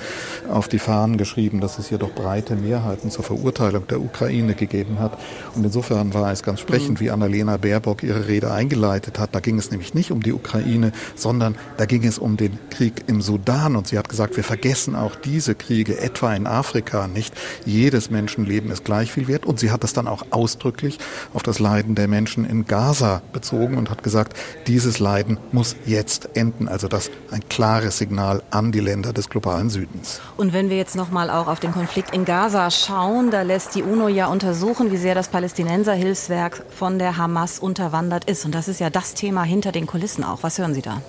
auf 0.48 0.68
die 0.68 0.80
Fahnen 0.80 1.18
geschrieben, 1.18 1.60
dass 1.60 1.80
es 1.80 1.90
hier 1.90 1.98
doch 1.98 2.12
breite 2.12 2.56
Mehrheiten 2.56 3.10
zur 3.10 3.24
Verurteilung 3.24 3.88
der 3.88 4.00
Ukraine 4.00 4.54
gegeben 4.54 5.00
hat. 5.00 5.18
Und 5.56 5.64
insofern 5.64 6.14
war 6.14 6.32
es 6.32 6.44
ganz 6.44 6.60
sprechend, 6.60 7.00
mhm. 7.00 7.00
wie 7.00 7.10
Annalena 7.10 7.58
Baerbock 7.58 8.04
ihre 8.04 8.28
Rede 8.28 8.52
eingeleitet 8.52 9.18
hat. 9.18 9.34
Da 9.34 9.40
ging 9.40 9.58
es 9.58 9.72
nämlich 9.72 9.96
nicht 9.96 10.12
um 10.12 10.22
die 10.22 10.35
Ukraine, 10.36 10.92
sondern 11.16 11.56
da 11.78 11.86
ging 11.86 12.06
es 12.06 12.20
um 12.20 12.38
den 12.38 12.60
Krieg 12.70 13.06
im 13.08 13.22
Sudan. 13.22 13.76
Und 13.76 13.88
sie 13.88 13.98
hat 13.98 14.10
gesagt, 14.10 14.38
wir 14.38 14.44
vergessen 14.44 14.96
auch 14.96 15.16
diese 15.16 15.56
Kriege, 15.56 16.00
etwa 16.00 16.34
in 16.34 16.48
Afrika 16.48 17.08
nicht. 17.08 17.34
Jedes 17.66 18.10
Menschenleben 18.10 18.72
ist 18.72 18.86
gleich 18.86 19.12
viel 19.12 19.28
wert. 19.28 19.46
Und 19.46 19.60
sie 19.60 19.72
hat 19.72 19.84
das 19.84 19.94
dann 19.94 20.08
auch 20.08 20.26
ausdrücklich 20.32 21.00
auf 21.34 21.44
das 21.44 21.60
Leiden 21.60 21.96
der 21.96 22.08
Menschen 22.08 22.46
in 22.46 22.66
Gaza 22.66 23.22
bezogen 23.34 23.78
und 23.78 23.90
hat 23.90 24.04
gesagt, 24.04 24.38
dieses 24.68 25.00
Leiden 25.00 25.38
muss 25.52 25.76
jetzt 25.86 26.30
enden. 26.36 26.68
Also 26.68 26.88
das 26.88 27.10
ein 27.32 27.48
klares 27.50 27.98
Signal 27.98 28.44
an 28.52 28.72
die 28.72 28.80
Länder 28.80 29.14
des 29.14 29.30
globalen 29.30 29.70
Südens. 29.70 30.22
Und 30.38 30.54
wenn 30.54 30.70
wir 30.70 30.78
jetzt 30.78 30.96
nochmal 30.96 31.30
auch 31.30 31.48
auf 31.48 31.60
den 31.60 31.72
Konflikt 31.72 32.14
in 32.14 32.26
Gaza 32.26 32.70
schauen, 32.70 33.32
da 33.32 33.42
lässt 33.42 33.76
die 33.76 33.84
UNO 33.84 34.08
ja 34.08 34.28
untersuchen, 34.28 34.92
wie 34.92 34.98
sehr 34.98 35.16
das 35.16 35.30
Palästinenserhilfswerk 35.30 36.66
von 36.70 37.00
der 37.00 37.18
Hamas 37.18 37.60
unterwandert 37.60 38.26
ist. 38.26 38.46
Und 38.46 38.54
das 38.54 38.68
ist 38.68 38.80
ja 38.80 38.90
das 38.90 39.14
Thema 39.14 39.44
hinter 39.44 39.72
den 39.72 39.88
Kulissen 39.88 40.24
auch. 40.32 40.44
Was 40.44 40.58
hören 40.58 40.74
Sie 40.74 40.82
da? 40.82 41.02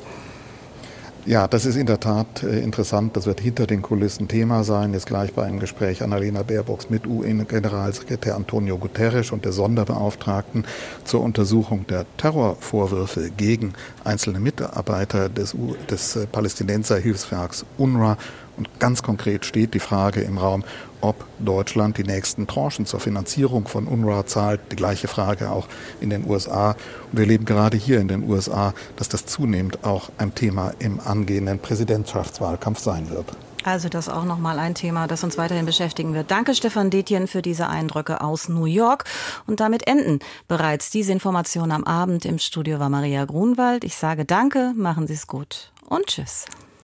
Ja, 1.26 1.48
das 1.48 1.66
ist 1.66 1.74
in 1.74 1.86
der 1.86 1.98
Tat 1.98 2.44
äh, 2.44 2.60
interessant. 2.60 3.16
Das 3.16 3.26
wird 3.26 3.40
hinter 3.40 3.66
den 3.66 3.82
Kulissen 3.82 4.28
Thema 4.28 4.62
sein. 4.62 4.92
Jetzt 4.92 5.06
gleich 5.06 5.32
bei 5.32 5.42
einem 5.42 5.58
Gespräch 5.58 6.04
Annalena 6.04 6.44
Baerbocks 6.44 6.88
mit 6.88 7.04
UN-Generalsekretär 7.04 8.36
Antonio 8.36 8.78
Guterres 8.78 9.32
und 9.32 9.44
der 9.44 9.50
Sonderbeauftragten 9.50 10.64
zur 11.02 11.22
Untersuchung 11.22 11.84
der 11.88 12.06
Terrorvorwürfe 12.16 13.32
gegen 13.36 13.72
einzelne 14.04 14.38
Mitarbeiter 14.38 15.28
des, 15.28 15.56
des 15.90 16.14
äh, 16.14 16.26
Palästinenser 16.28 16.98
Hilfswerks 16.98 17.66
UNRWA 17.76 18.18
Und 18.56 18.78
ganz 18.78 19.02
konkret 19.02 19.44
steht 19.44 19.74
die 19.74 19.80
Frage 19.80 20.20
im 20.20 20.38
Raum, 20.38 20.62
ob 21.06 21.24
Deutschland 21.38 21.98
die 21.98 22.04
nächsten 22.04 22.46
Tranchen 22.46 22.86
zur 22.86 23.00
Finanzierung 23.00 23.66
von 23.68 23.86
UNRWA 23.86 24.26
zahlt. 24.26 24.60
Die 24.72 24.76
gleiche 24.76 25.08
Frage 25.08 25.50
auch 25.50 25.68
in 26.00 26.10
den 26.10 26.28
USA. 26.28 26.70
Und 26.70 27.12
wir 27.12 27.20
erleben 27.20 27.44
gerade 27.44 27.76
hier 27.76 28.00
in 28.00 28.08
den 28.08 28.28
USA, 28.28 28.74
dass 28.96 29.08
das 29.08 29.26
zunehmend 29.26 29.84
auch 29.84 30.10
ein 30.18 30.34
Thema 30.34 30.72
im 30.78 31.00
angehenden 31.00 31.58
Präsidentschaftswahlkampf 31.58 32.80
sein 32.80 33.10
wird. 33.10 33.26
Also 33.66 33.88
das 33.88 34.08
auch 34.08 34.24
nochmal 34.24 34.60
ein 34.60 34.76
Thema, 34.76 35.08
das 35.08 35.24
uns 35.24 35.38
weiterhin 35.38 35.66
beschäftigen 35.66 36.14
wird. 36.14 36.30
Danke 36.30 36.54
Stefan 36.54 36.88
Detjen 36.88 37.26
für 37.26 37.42
diese 37.42 37.68
Eindrücke 37.68 38.20
aus 38.20 38.48
New 38.48 38.66
York. 38.66 39.04
Und 39.46 39.58
damit 39.58 39.88
enden 39.88 40.20
bereits 40.46 40.90
diese 40.90 41.10
Information 41.10 41.72
am 41.72 41.82
Abend. 41.82 42.24
Im 42.24 42.38
Studio 42.38 42.78
war 42.78 42.90
Maria 42.90 43.24
Grunwald. 43.24 43.82
Ich 43.82 43.96
sage 43.96 44.24
danke, 44.24 44.72
machen 44.76 45.08
Sie 45.08 45.14
es 45.14 45.26
gut 45.26 45.72
und 45.88 46.06
tschüss. 46.06 46.44